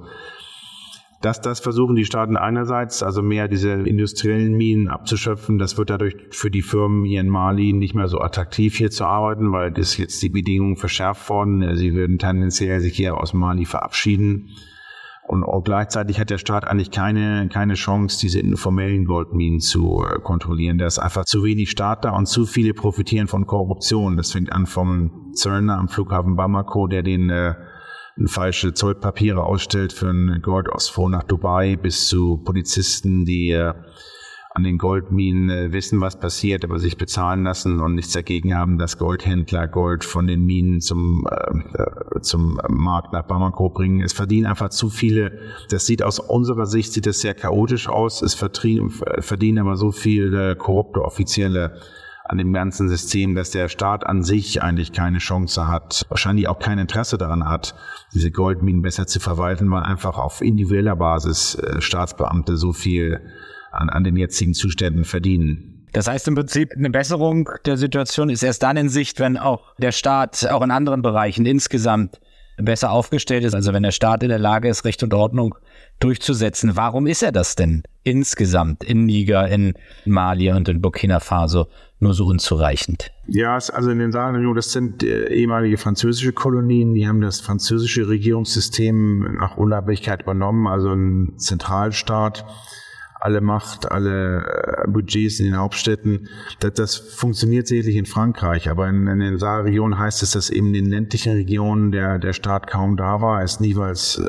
das, 1.21 1.39
das 1.39 1.59
versuchen 1.59 1.95
die 1.95 2.05
Staaten 2.05 2.35
einerseits, 2.35 3.03
also 3.03 3.21
mehr 3.21 3.47
diese 3.47 3.71
industriellen 3.71 4.53
Minen 4.53 4.87
abzuschöpfen. 4.87 5.59
Das 5.59 5.77
wird 5.77 5.91
dadurch 5.91 6.15
für 6.31 6.49
die 6.49 6.63
Firmen 6.63 7.05
hier 7.05 7.21
in 7.21 7.29
Mali 7.29 7.73
nicht 7.73 7.93
mehr 7.93 8.07
so 8.07 8.19
attraktiv 8.19 8.75
hier 8.75 8.89
zu 8.89 9.05
arbeiten, 9.05 9.51
weil 9.51 9.71
das 9.71 9.97
jetzt 9.97 10.21
die 10.23 10.29
Bedingungen 10.29 10.77
verschärft 10.77 11.29
worden. 11.29 11.75
Sie 11.75 11.93
würden 11.93 12.17
tendenziell 12.17 12.79
sich 12.79 12.95
hier 12.95 13.17
aus 13.17 13.33
Mali 13.33 13.65
verabschieden. 13.65 14.49
Und 15.27 15.45
gleichzeitig 15.63 16.19
hat 16.19 16.29
der 16.29 16.39
Staat 16.39 16.67
eigentlich 16.67 16.91
keine, 16.91 17.47
keine 17.47 17.75
Chance, 17.75 18.19
diese 18.19 18.39
informellen 18.39 19.05
Goldminen 19.05 19.61
zu 19.61 20.03
äh, 20.03 20.19
kontrollieren. 20.19 20.77
Da 20.77 20.87
ist 20.87 20.99
einfach 20.99 21.23
zu 21.23 21.45
wenig 21.45 21.69
Staat 21.69 22.03
da 22.03 22.11
und 22.11 22.25
zu 22.25 22.45
viele 22.45 22.73
profitieren 22.73 23.27
von 23.27 23.45
Korruption. 23.45 24.17
Das 24.17 24.33
fängt 24.33 24.51
an 24.51 24.65
vom 24.65 25.31
Zöllner 25.33 25.77
am 25.77 25.87
Flughafen 25.87 26.35
Bamako, 26.35 26.87
der 26.87 27.03
den 27.03 27.29
äh, 27.29 27.53
falsche 28.25 28.73
Zollpapiere 28.73 29.43
ausstellt 29.43 29.93
für 29.93 30.09
einen 30.09 30.41
Goldausfuhr 30.41 31.09
nach 31.09 31.23
Dubai 31.23 31.75
bis 31.75 32.07
zu 32.07 32.37
Polizisten, 32.37 33.25
die 33.25 33.51
äh, 33.51 33.73
an 34.53 34.63
den 34.63 34.77
Goldminen 34.77 35.49
äh, 35.49 35.71
wissen, 35.71 36.01
was 36.01 36.19
passiert, 36.19 36.65
aber 36.65 36.77
sich 36.77 36.97
bezahlen 36.97 37.43
lassen 37.43 37.79
und 37.79 37.95
nichts 37.95 38.11
dagegen 38.11 38.55
haben, 38.55 38.77
dass 38.77 38.97
Goldhändler 38.97 39.67
Gold 39.67 40.03
von 40.03 40.27
den 40.27 40.43
Minen 40.43 40.81
zum, 40.81 41.25
äh, 41.29 42.19
zum 42.21 42.59
Markt 42.67 43.13
nach 43.13 43.23
Bamako 43.23 43.69
bringen. 43.69 44.01
Es 44.01 44.11
verdienen 44.11 44.45
einfach 44.45 44.69
zu 44.69 44.89
viele. 44.89 45.39
Das 45.69 45.85
sieht 45.85 46.03
aus 46.03 46.19
unserer 46.19 46.65
Sicht 46.65 46.91
sieht 46.91 47.05
das 47.05 47.21
sehr 47.21 47.33
chaotisch 47.33 47.87
aus. 47.87 48.21
Es 48.21 48.33
verdienen 48.33 49.59
aber 49.59 49.77
so 49.77 49.91
viele 49.91 50.57
korrupte 50.57 51.01
Offizielle 51.01 51.79
an 52.31 52.37
dem 52.37 52.53
ganzen 52.53 52.87
System, 52.87 53.35
dass 53.35 53.51
der 53.51 53.67
Staat 53.67 54.05
an 54.05 54.23
sich 54.23 54.63
eigentlich 54.63 54.93
keine 54.93 55.17
Chance 55.17 55.67
hat, 55.67 56.05
wahrscheinlich 56.07 56.47
auch 56.47 56.59
kein 56.59 56.79
Interesse 56.79 57.17
daran 57.17 57.47
hat, 57.47 57.75
diese 58.13 58.31
Goldminen 58.31 58.81
besser 58.81 59.05
zu 59.05 59.19
verwalten, 59.19 59.69
weil 59.69 59.83
einfach 59.83 60.17
auf 60.17 60.41
individueller 60.41 60.95
Basis 60.95 61.55
äh, 61.55 61.81
Staatsbeamte 61.81 62.55
so 62.55 62.71
viel 62.71 63.19
an, 63.73 63.89
an 63.89 64.05
den 64.05 64.15
jetzigen 64.15 64.53
Zuständen 64.53 65.03
verdienen. 65.03 65.85
Das 65.91 66.07
heißt 66.07 66.25
im 66.29 66.35
Prinzip, 66.35 66.71
eine 66.73 66.89
Besserung 66.89 67.49
der 67.65 67.75
Situation 67.75 68.29
ist 68.29 68.43
erst 68.43 68.63
dann 68.63 68.77
in 68.77 68.87
Sicht, 68.87 69.19
wenn 69.19 69.35
auch 69.35 69.75
der 69.77 69.91
Staat 69.91 70.47
auch 70.49 70.61
in 70.61 70.71
anderen 70.71 71.01
Bereichen 71.01 71.45
insgesamt 71.45 72.21
besser 72.55 72.91
aufgestellt 72.91 73.43
ist. 73.43 73.55
Also 73.55 73.73
wenn 73.73 73.83
der 73.83 73.91
Staat 73.91 74.23
in 74.23 74.29
der 74.29 74.39
Lage 74.39 74.69
ist, 74.69 74.85
Recht 74.85 75.03
und 75.03 75.13
Ordnung 75.13 75.55
durchzusetzen. 75.99 76.77
Warum 76.77 77.07
ist 77.07 77.23
er 77.23 77.33
das 77.33 77.55
denn 77.55 77.83
insgesamt 78.03 78.85
in 78.85 79.05
Niger, 79.05 79.49
in 79.49 79.73
Mali 80.05 80.49
und 80.51 80.69
in 80.69 80.81
Burkina 80.81 81.19
Faso 81.19 81.67
nur 82.01 82.13
so 82.13 82.25
unzureichend? 82.25 83.11
Ja, 83.27 83.53
also 83.53 83.89
in 83.89 83.99
den 83.99 84.11
Sahelregionen, 84.11 84.55
das 84.55 84.71
sind 84.71 85.03
äh, 85.03 85.27
ehemalige 85.29 85.77
französische 85.77 86.33
Kolonien, 86.33 86.93
die 86.93 87.07
haben 87.07 87.21
das 87.21 87.39
französische 87.41 88.07
Regierungssystem 88.07 89.37
nach 89.39 89.57
Unabhängigkeit 89.57 90.23
übernommen, 90.23 90.67
also 90.67 90.93
ein 90.93 91.37
Zentralstaat 91.37 92.45
alle 93.21 93.39
Macht, 93.39 93.91
alle 93.91 94.83
äh, 94.83 94.87
Budgets 94.87 95.39
in 95.39 95.45
den 95.45 95.57
Hauptstädten. 95.57 96.27
Das, 96.59 96.73
das 96.73 96.95
funktioniert 96.95 97.67
sicherlich 97.67 97.95
in 97.95 98.07
Frankreich, 98.07 98.69
aber 98.69 98.89
in, 98.89 99.07
in 99.07 99.19
den 99.19 99.37
Saarregionen 99.37 99.97
heißt 99.97 100.23
es, 100.23 100.31
dass 100.31 100.49
eben 100.49 100.67
in 100.67 100.73
den 100.73 100.85
ländlichen 100.87 101.33
Regionen 101.33 101.91
der, 101.91 102.17
der 102.17 102.33
Staat 102.33 102.67
kaum 102.67 102.97
da 102.97 103.21
war, 103.21 103.43
es 103.43 103.59
nie, 103.59 103.75
weil 103.75 103.91
es 103.91 104.17
äh, 104.17 104.27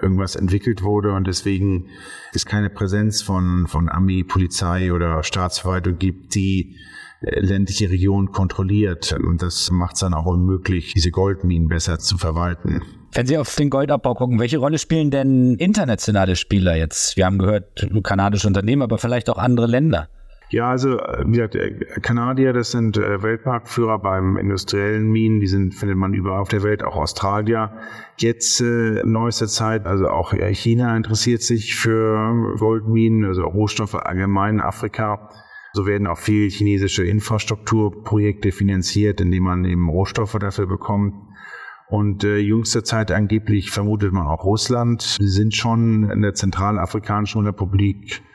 irgendwas 0.00 0.36
entwickelt 0.36 0.82
wurde 0.82 1.12
und 1.12 1.26
deswegen 1.26 1.88
es 2.32 2.46
keine 2.46 2.70
Präsenz 2.70 3.22
von, 3.22 3.66
von 3.66 3.88
Armee, 3.88 4.22
Polizei 4.22 4.92
oder 4.92 5.22
Staatsverwaltung 5.22 5.98
gibt, 5.98 6.34
die 6.34 6.76
äh, 7.20 7.40
ländliche 7.40 7.90
Region 7.90 8.32
kontrolliert. 8.32 9.12
Und 9.12 9.42
das 9.42 9.70
macht 9.70 9.94
es 9.94 10.00
dann 10.00 10.14
auch 10.14 10.26
unmöglich, 10.26 10.92
diese 10.94 11.10
Goldminen 11.10 11.68
besser 11.68 11.98
zu 11.98 12.18
verwalten. 12.18 12.82
Wenn 13.12 13.26
Sie 13.26 13.38
auf 13.38 13.54
den 13.54 13.70
Goldabbau 13.70 14.14
gucken, 14.14 14.40
welche 14.40 14.58
Rolle 14.58 14.78
spielen 14.78 15.10
denn 15.10 15.54
internationale 15.54 16.34
Spieler 16.34 16.76
jetzt? 16.76 17.16
Wir 17.16 17.26
haben 17.26 17.38
gehört, 17.38 17.86
kanadische 18.02 18.48
Unternehmen, 18.48 18.82
aber 18.82 18.98
vielleicht 18.98 19.30
auch 19.30 19.38
andere 19.38 19.66
Länder. 19.66 20.08
Ja, 20.50 20.70
also 20.70 20.98
wie 21.24 21.32
gesagt, 21.32 21.54
äh, 21.54 22.00
Kanadier, 22.00 22.52
das 22.52 22.70
sind 22.70 22.96
äh, 22.96 23.22
Weltmarktführer 23.22 23.98
beim 23.98 24.36
industriellen 24.36 25.10
Minen, 25.10 25.40
die 25.40 25.46
sind, 25.46 25.74
findet 25.74 25.96
man 25.96 26.14
überall 26.14 26.40
auf 26.40 26.48
der 26.48 26.62
Welt, 26.62 26.84
auch 26.84 26.96
Australier. 26.96 27.76
Jetzt 28.18 28.60
äh, 28.60 29.02
neueste 29.04 29.46
Zeit, 29.46 29.86
also 29.86 30.08
auch 30.08 30.32
China 30.32 30.96
interessiert 30.96 31.42
sich 31.42 31.74
für 31.74 32.56
Goldminen, 32.58 33.24
also 33.24 33.42
Rohstoffe 33.44 33.94
allgemein, 33.94 34.60
Afrika. 34.60 35.30
So 35.72 35.86
werden 35.86 36.06
auch 36.06 36.18
viel 36.18 36.48
chinesische 36.50 37.04
Infrastrukturprojekte 37.04 38.52
finanziert, 38.52 39.20
indem 39.20 39.44
man 39.44 39.64
eben 39.64 39.88
Rohstoffe 39.88 40.36
dafür 40.38 40.66
bekommt. 40.66 41.14
Und 41.88 42.22
äh, 42.22 42.38
jüngster 42.38 42.84
Zeit 42.84 43.10
angeblich 43.10 43.70
vermutet 43.70 44.12
man 44.12 44.26
auch 44.26 44.44
Russland. 44.44 45.02
Sie 45.02 45.28
sind 45.28 45.54
schon 45.54 46.10
in 46.10 46.22
der 46.22 46.34
Zentralafrikanischen 46.34 47.44
Republik 47.44 48.20
äh, 48.20 48.33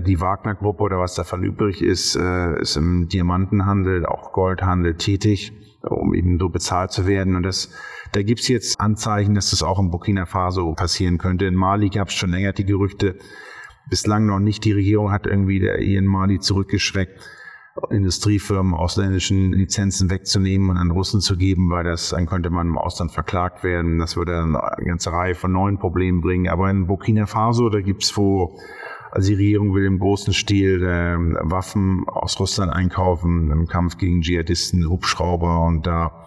die 0.00 0.20
Wagner-Gruppe 0.20 0.82
oder 0.82 0.98
was 0.98 1.14
davon 1.14 1.42
übrig 1.42 1.82
ist, 1.82 2.16
äh, 2.16 2.60
ist 2.60 2.76
im 2.76 3.08
Diamantenhandel, 3.08 4.06
auch 4.06 4.32
Goldhandel 4.32 4.94
tätig, 4.96 5.52
um 5.82 6.14
eben 6.14 6.38
so 6.38 6.48
bezahlt 6.48 6.92
zu 6.92 7.06
werden. 7.06 7.34
Und 7.36 7.42
das, 7.44 7.70
da 8.12 8.22
gibt's 8.22 8.48
jetzt 8.48 8.80
Anzeichen, 8.80 9.34
dass 9.34 9.50
das 9.50 9.62
auch 9.62 9.78
in 9.78 9.90
Burkina 9.90 10.26
Faso 10.26 10.72
passieren 10.74 11.18
könnte. 11.18 11.46
In 11.46 11.54
Mali 11.54 11.88
gab 11.88 12.08
es 12.08 12.14
schon 12.14 12.30
länger 12.30 12.52
die 12.52 12.64
Gerüchte, 12.64 13.16
bislang 13.88 14.26
noch 14.26 14.40
nicht. 14.40 14.64
Die 14.64 14.72
Regierung 14.72 15.10
hat 15.10 15.26
irgendwie 15.26 15.60
der 15.60 15.78
in 15.78 16.06
Mali 16.06 16.38
zurückgeschreckt, 16.38 17.20
Industriefirmen 17.90 18.72
ausländischen 18.72 19.52
Lizenzen 19.52 20.08
wegzunehmen 20.08 20.70
und 20.70 20.76
an 20.76 20.92
Russen 20.92 21.20
zu 21.20 21.36
geben, 21.36 21.70
weil 21.70 21.82
das, 21.82 22.10
dann 22.10 22.26
könnte 22.26 22.48
man 22.50 22.68
im 22.68 22.78
Ausland 22.78 23.10
verklagt 23.10 23.64
werden. 23.64 23.98
Das 23.98 24.16
würde 24.16 24.40
eine 24.40 24.86
ganze 24.86 25.10
Reihe 25.10 25.34
von 25.34 25.50
neuen 25.50 25.78
Problemen 25.78 26.20
bringen. 26.20 26.48
Aber 26.48 26.70
in 26.70 26.86
Burkina 26.86 27.26
Faso, 27.26 27.68
da 27.70 27.80
gibt's 27.80 28.16
wo 28.16 28.56
also 29.14 29.28
die 29.28 29.34
Regierung 29.36 29.74
will 29.74 29.84
im 29.84 30.00
großen 30.00 30.32
Stil 30.32 30.82
äh, 30.82 31.16
Waffen 31.48 32.04
aus 32.08 32.38
Russland 32.40 32.72
einkaufen 32.72 33.50
im 33.50 33.68
Kampf 33.68 33.96
gegen 33.96 34.22
Dschihadisten, 34.22 34.88
Hubschrauber 34.88 35.64
und 35.64 35.86
da 35.86 36.26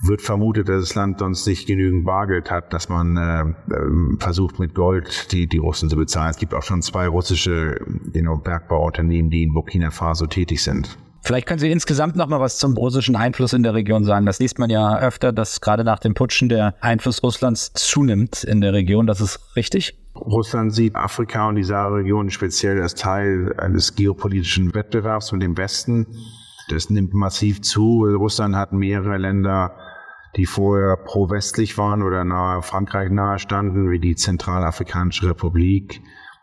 wird 0.00 0.22
vermutet, 0.22 0.68
dass 0.68 0.80
das 0.80 0.94
Land 0.94 1.18
sonst 1.18 1.46
nicht 1.46 1.66
genügend 1.66 2.04
Bargeld 2.04 2.50
hat, 2.50 2.72
dass 2.72 2.88
man 2.88 3.16
äh, 3.16 3.44
versucht 4.18 4.58
mit 4.58 4.74
Gold 4.74 5.32
die, 5.32 5.46
die 5.46 5.58
Russen 5.58 5.90
zu 5.90 5.96
bezahlen. 5.96 6.30
Es 6.30 6.38
gibt 6.38 6.54
auch 6.54 6.62
schon 6.62 6.80
zwei 6.82 7.06
russische 7.06 7.78
genau, 8.12 8.36
Bergbauunternehmen, 8.38 9.30
die 9.30 9.42
in 9.42 9.52
Burkina 9.52 9.90
Faso 9.90 10.26
tätig 10.26 10.62
sind. 10.62 10.96
Vielleicht 11.22 11.46
können 11.46 11.58
Sie 11.58 11.70
insgesamt 11.70 12.16
noch 12.16 12.28
mal 12.28 12.40
was 12.40 12.58
zum 12.58 12.76
russischen 12.76 13.16
Einfluss 13.16 13.54
in 13.54 13.62
der 13.62 13.72
Region 13.72 14.04
sagen. 14.04 14.26
Das 14.26 14.40
liest 14.40 14.58
man 14.58 14.68
ja 14.68 14.98
öfter, 14.98 15.32
dass 15.32 15.60
gerade 15.62 15.84
nach 15.84 15.98
dem 15.98 16.12
Putschen 16.12 16.50
der 16.50 16.74
Einfluss 16.80 17.22
Russlands 17.22 17.72
zunimmt 17.74 18.44
in 18.44 18.60
der 18.60 18.74
Region. 18.74 19.06
Das 19.06 19.22
ist 19.22 19.40
richtig? 19.56 20.03
Russland 20.16 20.72
sieht 20.72 20.94
Afrika 20.94 21.48
und 21.48 21.56
die 21.56 21.64
Sahelregion 21.64 22.30
speziell 22.30 22.80
als 22.80 22.94
Teil 22.94 23.54
eines 23.58 23.96
geopolitischen 23.96 24.74
Wettbewerbs 24.74 25.32
mit 25.32 25.42
dem 25.42 25.56
Westen. 25.56 26.06
Das 26.68 26.88
nimmt 26.88 27.14
massiv 27.14 27.62
zu. 27.62 28.04
Russland 28.04 28.54
hat 28.56 28.72
mehrere 28.72 29.18
Länder, 29.18 29.76
die 30.36 30.46
vorher 30.46 30.96
pro-westlich 30.96 31.76
waren 31.78 32.02
oder 32.02 32.24
nahe 32.24 32.62
Frankreich 32.62 33.10
nahe 33.10 33.38
standen, 33.38 33.90
wie 33.90 33.98
die 33.98 34.14
Zentralafrikanische 34.14 35.28
Republik, 35.30 36.00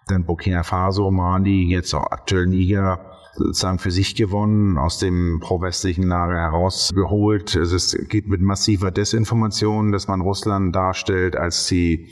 dann 0.07 0.25
Burkina 0.25 0.63
Faso, 0.63 1.09
Mali, 1.09 1.63
jetzt 1.69 1.93
auch 1.93 2.11
aktuell 2.11 2.47
Niger, 2.47 2.99
sozusagen 3.35 3.79
für 3.79 3.91
sich 3.91 4.15
gewonnen, 4.15 4.77
aus 4.77 4.99
dem 4.99 5.39
pro-westlichen 5.41 6.07
Lager 6.07 6.37
herausgeholt. 6.37 7.55
Es 7.55 7.97
geht 8.09 8.27
mit 8.27 8.41
massiver 8.41 8.91
Desinformation, 8.91 9.91
dass 9.91 10.07
man 10.07 10.21
Russland 10.21 10.75
darstellt 10.75 11.35
als 11.35 11.67
die 11.67 12.09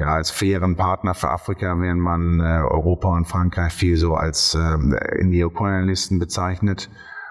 ja, 0.00 0.14
als 0.14 0.30
fairen 0.30 0.76
Partner 0.76 1.14
für 1.14 1.30
Afrika, 1.30 1.78
während 1.78 2.00
man 2.00 2.40
äh, 2.40 2.62
Europa 2.62 3.14
und 3.14 3.26
Frankreich 3.26 3.72
viel 3.72 3.96
so 3.96 4.14
als 4.14 4.54
äh, 4.54 5.22
Neokolonialisten 5.22 6.18
bezeichnet. 6.18 6.90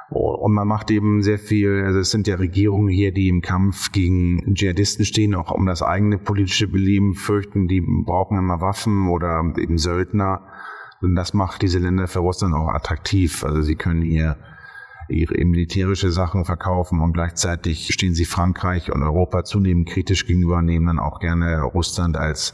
Und 0.10 0.54
man 0.54 0.68
macht 0.68 0.90
eben 0.90 1.22
sehr 1.22 1.38
viel, 1.38 1.84
also 1.86 2.00
es 2.00 2.10
sind 2.10 2.28
ja 2.28 2.36
Regierungen 2.36 2.90
hier, 2.90 3.12
die 3.12 3.28
im 3.28 3.42
Kampf 3.42 3.92
gegen 3.92 4.56
Dschihadisten 4.56 5.06
stehen, 5.06 5.36
auch 5.36 5.52
um 5.52 5.68
das 5.68 5.84
eigene 5.84 6.18
politische 6.18 6.68
Beleben 6.68 7.14
fürchten, 7.14 7.68
die 7.68 7.82
brauchen 7.82 8.38
immer 8.38 8.60
Waffen 8.60 9.08
oder 9.08 9.44
eben 9.58 9.78
Söldner. 9.78 10.48
Und 11.02 11.16
das 11.16 11.34
macht 11.34 11.62
diese 11.62 11.80
Länder 11.80 12.08
für 12.08 12.20
Russland 12.20 12.56
auch 12.56 12.70
attraktiv. 12.70 13.44
Also 13.44 13.62
sie 13.62 13.76
können 13.76 14.02
hier 14.02 14.38
ihre 15.10 15.44
militärische 15.44 16.12
Sachen 16.12 16.46
verkaufen 16.46 17.02
und 17.02 17.14
gleichzeitig 17.14 17.90
stehen 17.92 18.14
sie 18.14 18.26
Frankreich 18.26 18.92
und 18.92 19.04
Europa 19.04 19.44
zunehmend 19.44 19.90
kritisch 19.90 20.26
gegenüber, 20.26 20.62
nehmen 20.62 20.88
dann 20.88 21.00
auch 21.00 21.20
gerne 21.20 21.62
Russland 21.62 22.18
als 22.18 22.54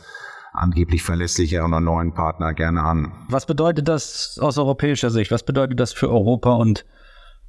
angeblich 0.54 1.04
verlässlicher 1.04 1.66
und 1.66 1.72
neuen 1.84 2.14
Partner 2.14 2.54
gerne 2.54 2.82
an. 2.82 3.12
Was 3.30 3.46
bedeutet 3.46 3.88
das 3.88 4.40
aus 4.42 4.58
europäischer 4.58 5.10
Sicht? 5.10 5.32
Was 5.32 5.44
bedeutet 5.44 5.80
das 5.80 5.94
für 5.94 6.10
Europa 6.10 6.54
und 6.54 6.86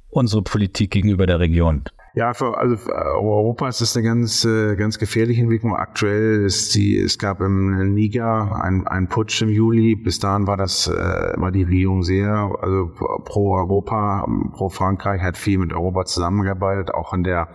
unsere 0.09 0.41
Politik 0.41 0.91
gegenüber 0.91 1.25
der 1.25 1.39
Region? 1.39 1.83
Ja, 2.17 2.33
für, 2.33 2.57
also 2.57 2.77
für 2.77 2.95
Europa 2.95 3.69
ist 3.69 3.79
das 3.79 3.95
eine 3.95 4.07
ganz, 4.07 4.43
äh, 4.43 4.75
ganz 4.75 4.97
gefährliche 4.97 5.41
Entwicklung. 5.41 5.75
Aktuell 5.75 6.45
ist 6.45 6.73
die, 6.73 6.97
es 6.97 7.19
gab 7.19 7.41
im 7.41 7.93
Niger 7.93 8.59
ein, 8.63 8.87
ein 8.87 9.07
Putsch 9.07 9.43
im 9.43 9.49
Juli. 9.49 9.95
Bis 9.95 10.17
dahin 10.17 10.47
war 10.47 10.57
das, 10.57 10.87
äh, 10.87 10.93
war 11.35 11.51
die 11.51 11.61
Regierung 11.61 12.01
sehr, 12.01 12.31
also 12.59 12.89
pro 13.23 13.55
Europa, 13.55 14.25
pro 14.53 14.69
Frankreich, 14.69 15.21
hat 15.21 15.37
viel 15.37 15.59
mit 15.59 15.73
Europa 15.73 16.05
zusammengearbeitet, 16.05 16.91
auch 16.91 17.13
in 17.13 17.23
der 17.23 17.49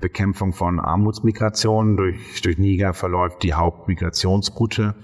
Bekämpfung 0.00 0.52
von 0.52 0.78
Armutsmigration. 0.78 1.96
Durch, 1.96 2.42
durch 2.42 2.58
Niger 2.58 2.94
verläuft 2.94 3.42
die 3.42 3.54
Hauptmigrationsroute. 3.54 4.94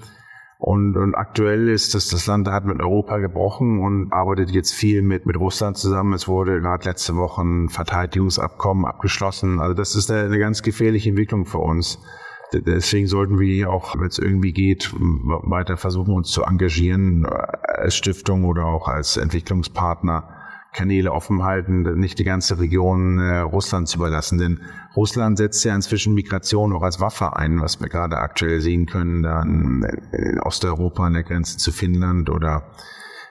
Und, 0.58 0.96
und 0.96 1.14
aktuell 1.14 1.68
ist 1.68 1.94
das, 1.94 2.08
das 2.08 2.26
Land 2.26 2.48
hat 2.48 2.64
mit 2.64 2.80
Europa 2.80 3.18
gebrochen 3.18 3.78
und 3.80 4.12
arbeitet 4.12 4.50
jetzt 4.50 4.72
viel 4.72 5.02
mit, 5.02 5.26
mit 5.26 5.36
Russland 5.36 5.76
zusammen. 5.76 6.14
Es 6.14 6.28
wurde 6.28 6.60
gerade 6.60 6.88
letzte 6.88 7.16
Woche 7.16 7.42
ein 7.42 7.68
Verteidigungsabkommen 7.68 8.86
abgeschlossen. 8.86 9.60
Also 9.60 9.74
das 9.74 9.94
ist 9.94 10.10
eine, 10.10 10.24
eine 10.24 10.38
ganz 10.38 10.62
gefährliche 10.62 11.10
Entwicklung 11.10 11.44
für 11.44 11.58
uns. 11.58 11.98
Deswegen 12.52 13.06
sollten 13.06 13.38
wir 13.38 13.70
auch, 13.70 13.98
wenn 13.98 14.06
es 14.06 14.18
irgendwie 14.18 14.52
geht, 14.52 14.94
weiter 14.94 15.76
versuchen, 15.76 16.14
uns 16.14 16.30
zu 16.30 16.42
engagieren 16.44 17.26
als 17.26 17.96
Stiftung 17.96 18.44
oder 18.44 18.64
auch 18.66 18.88
als 18.88 19.16
Entwicklungspartner 19.16 20.35
Kanäle 20.76 21.10
offen 21.10 21.42
halten, 21.42 21.98
nicht 21.98 22.18
die 22.18 22.24
ganze 22.24 22.58
Region 22.58 23.18
äh, 23.18 23.38
Russland 23.38 23.88
zu 23.88 23.96
überlassen. 23.96 24.38
Denn 24.38 24.60
Russland 24.94 25.38
setzt 25.38 25.64
ja 25.64 25.74
inzwischen 25.74 26.12
Migration 26.12 26.72
auch 26.74 26.82
als 26.82 27.00
Waffe 27.00 27.34
ein, 27.34 27.60
was 27.62 27.80
wir 27.80 27.88
gerade 27.88 28.18
aktuell 28.18 28.60
sehen 28.60 28.84
können, 28.84 29.22
dann 29.22 29.82
in 30.12 30.38
Osteuropa 30.40 31.06
an 31.06 31.14
der 31.14 31.22
Grenze 31.22 31.56
zu 31.56 31.72
Finnland 31.72 32.28
oder 32.28 32.74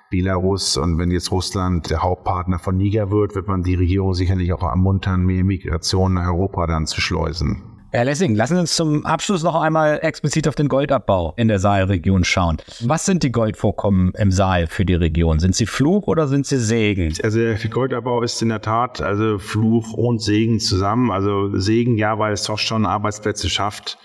Belarus. 0.10 0.76
Und 0.76 0.98
wenn 0.98 1.12
jetzt 1.12 1.32
Russland 1.32 1.92
der 1.92 2.02
Hauptpartner 2.02 2.58
von 2.58 2.78
Niger 2.78 3.12
wird, 3.12 3.36
wird 3.36 3.48
man 3.48 3.62
die 3.62 3.76
Regierung 3.76 4.16
sicherlich 4.16 4.52
auch 4.52 4.64
ermuntern, 4.64 5.24
mehr 5.24 5.44
Migration 5.44 6.16
nach 6.16 6.28
Europa 6.28 6.66
dann 6.66 6.88
zu 6.88 7.00
schleusen. 7.00 7.75
Herr 7.96 8.04
Lessing, 8.04 8.36
lassen 8.36 8.56
Sie 8.56 8.60
uns 8.60 8.76
zum 8.76 9.06
Abschluss 9.06 9.42
noch 9.42 9.56
einmal 9.56 10.00
explizit 10.02 10.50
auf 10.50 10.56
den 10.56 10.68
Goldabbau 10.68 11.34
in 11.38 11.48
der 11.48 11.60
Sahelregion 11.60 12.26
schauen. 12.26 12.58
Was 12.82 13.06
sind 13.06 13.24
die 13.24 13.32
Goldvorkommen 13.32 14.12
im 14.16 14.34
Saal 14.34 14.68
für 14.68 14.84
die 14.84 14.96
Region? 14.96 15.40
Sind 15.40 15.56
sie 15.56 15.66
Fluch 15.66 16.08
oder 16.08 16.28
sind 16.28 16.46
sie 16.46 16.58
Segen? 16.58 17.14
Also 17.24 17.40
der 17.40 17.56
Goldabbau 17.56 18.22
ist 18.22 18.42
in 18.42 18.50
der 18.50 18.60
Tat 18.60 19.00
also 19.00 19.40
Fluch 19.40 19.94
und 19.94 20.22
Segen 20.22 20.60
zusammen. 20.60 21.10
Also 21.10 21.58
Segen 21.58 21.98
ja, 21.98 22.20
weil 22.20 22.34
es 22.34 22.44
doch 22.44 22.58
schon 22.58 22.86
Arbeitsplätze 22.86 23.50
schafft. 23.50 23.98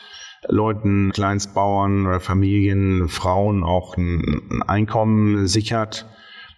Leuten, 0.46 1.10
Kleinstbauern 1.10 2.06
oder 2.06 2.20
Familien, 2.20 3.08
Frauen 3.08 3.64
auch 3.64 3.96
ein 3.96 4.62
Einkommen 4.68 5.48
sichert, 5.48 6.06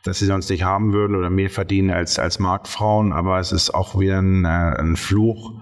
das 0.05 0.18
sie 0.18 0.27
sonst 0.27 0.51
nicht 0.51 0.64
haben 0.64 0.92
würden 0.92 1.16
oder 1.16 1.31
mehr 1.31 1.49
verdienen 1.49 1.92
als, 1.92 2.18
als 2.18 2.38
Marktfrauen. 2.38 3.14
Aber 3.14 3.38
es 3.38 3.53
ist 3.53 3.75
auch 3.75 3.99
wieder 3.99 4.18
ein, 4.18 4.45
äh, 4.45 4.49
ein 4.79 4.97
Fluch, 4.97 5.55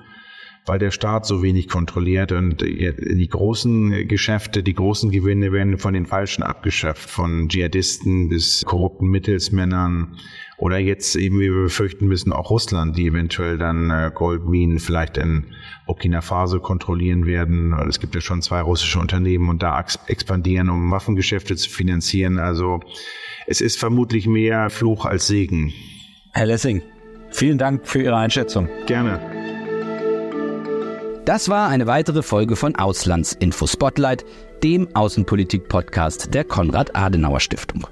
weil 0.66 0.78
der 0.78 0.90
Staat 0.90 1.26
so 1.26 1.42
wenig 1.42 1.68
kontrolliert 1.68 2.32
und 2.32 2.60
die 2.60 3.28
großen 3.28 4.06
Geschäfte, 4.08 4.62
die 4.62 4.74
großen 4.74 5.10
Gewinne 5.10 5.52
werden 5.52 5.78
von 5.78 5.94
den 5.94 6.06
Falschen 6.06 6.42
abgeschöpft, 6.42 7.10
von 7.10 7.48
Dschihadisten 7.48 8.28
bis 8.28 8.64
korrupten 8.64 9.08
Mittelsmännern 9.08 10.16
oder 10.58 10.78
jetzt 10.78 11.16
eben, 11.16 11.40
wie 11.40 11.48
wir 11.50 11.62
befürchten 11.62 12.06
müssen, 12.06 12.32
auch 12.32 12.50
Russland, 12.50 12.96
die 12.98 13.06
eventuell 13.06 13.56
dann 13.56 13.90
äh, 13.90 14.10
Goldminen 14.14 14.78
vielleicht 14.78 15.16
in 15.16 15.46
Burkina 15.86 16.20
Faso 16.20 16.60
kontrollieren 16.60 17.24
werden. 17.24 17.72
Es 17.88 17.98
gibt 17.98 18.14
ja 18.14 18.20
schon 18.20 18.42
zwei 18.42 18.60
russische 18.60 18.98
Unternehmen 18.98 19.48
und 19.48 19.62
da 19.62 19.82
expandieren, 20.06 20.68
um 20.68 20.90
Waffengeschäfte 20.90 21.56
zu 21.56 21.70
finanzieren. 21.70 22.38
Also 22.38 22.80
es 23.46 23.62
ist 23.62 23.78
vermutlich 23.78 24.26
mehr 24.26 24.68
Fluch 24.68 25.06
als 25.06 25.26
Segen. 25.26 25.72
Herr 26.32 26.46
Lessing, 26.46 26.82
vielen 27.30 27.56
Dank 27.56 27.88
für 27.88 28.02
Ihre 28.02 28.16
Einschätzung. 28.16 28.68
Gerne. 28.86 29.39
Das 31.30 31.48
war 31.48 31.68
eine 31.68 31.86
weitere 31.86 32.24
Folge 32.24 32.56
von 32.56 32.74
Auslandsinfo 32.74 33.68
Spotlight, 33.68 34.24
dem 34.64 34.88
Außenpolitik-Podcast 34.96 36.34
der 36.34 36.42
Konrad-Adenauer-Stiftung. 36.42 37.86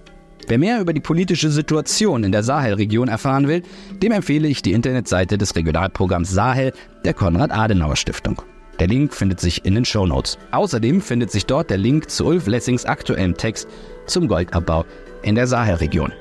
Wer 0.48 0.58
mehr 0.58 0.80
über 0.80 0.92
die 0.92 0.98
politische 0.98 1.48
Situation 1.48 2.24
in 2.24 2.32
der 2.32 2.42
Sahelregion 2.42 3.06
erfahren 3.06 3.46
will, 3.46 3.62
dem 4.02 4.10
empfehle 4.10 4.48
ich 4.48 4.62
die 4.62 4.72
Internetseite 4.72 5.38
des 5.38 5.54
Regionalprogramms 5.54 6.32
Sahel 6.32 6.72
der 7.04 7.14
Konrad-Adenauer-Stiftung. 7.14 8.42
Der 8.80 8.88
Link 8.88 9.14
findet 9.14 9.38
sich 9.38 9.64
in 9.64 9.76
den 9.76 9.84
Show 9.84 10.04
Notes. 10.04 10.36
Außerdem 10.50 11.00
findet 11.00 11.30
sich 11.30 11.46
dort 11.46 11.70
der 11.70 11.78
Link 11.78 12.10
zu 12.10 12.26
Ulf 12.26 12.48
Lessings 12.48 12.86
aktuellem 12.86 13.36
Text 13.36 13.68
zum 14.06 14.26
Goldabbau 14.26 14.84
in 15.22 15.36
der 15.36 15.46
Sahelregion. 15.46 16.12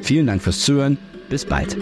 Vielen 0.00 0.28
Dank 0.28 0.40
fürs 0.40 0.60
Zuhören. 0.60 0.96
Bis 1.28 1.44
bald. 1.44 1.76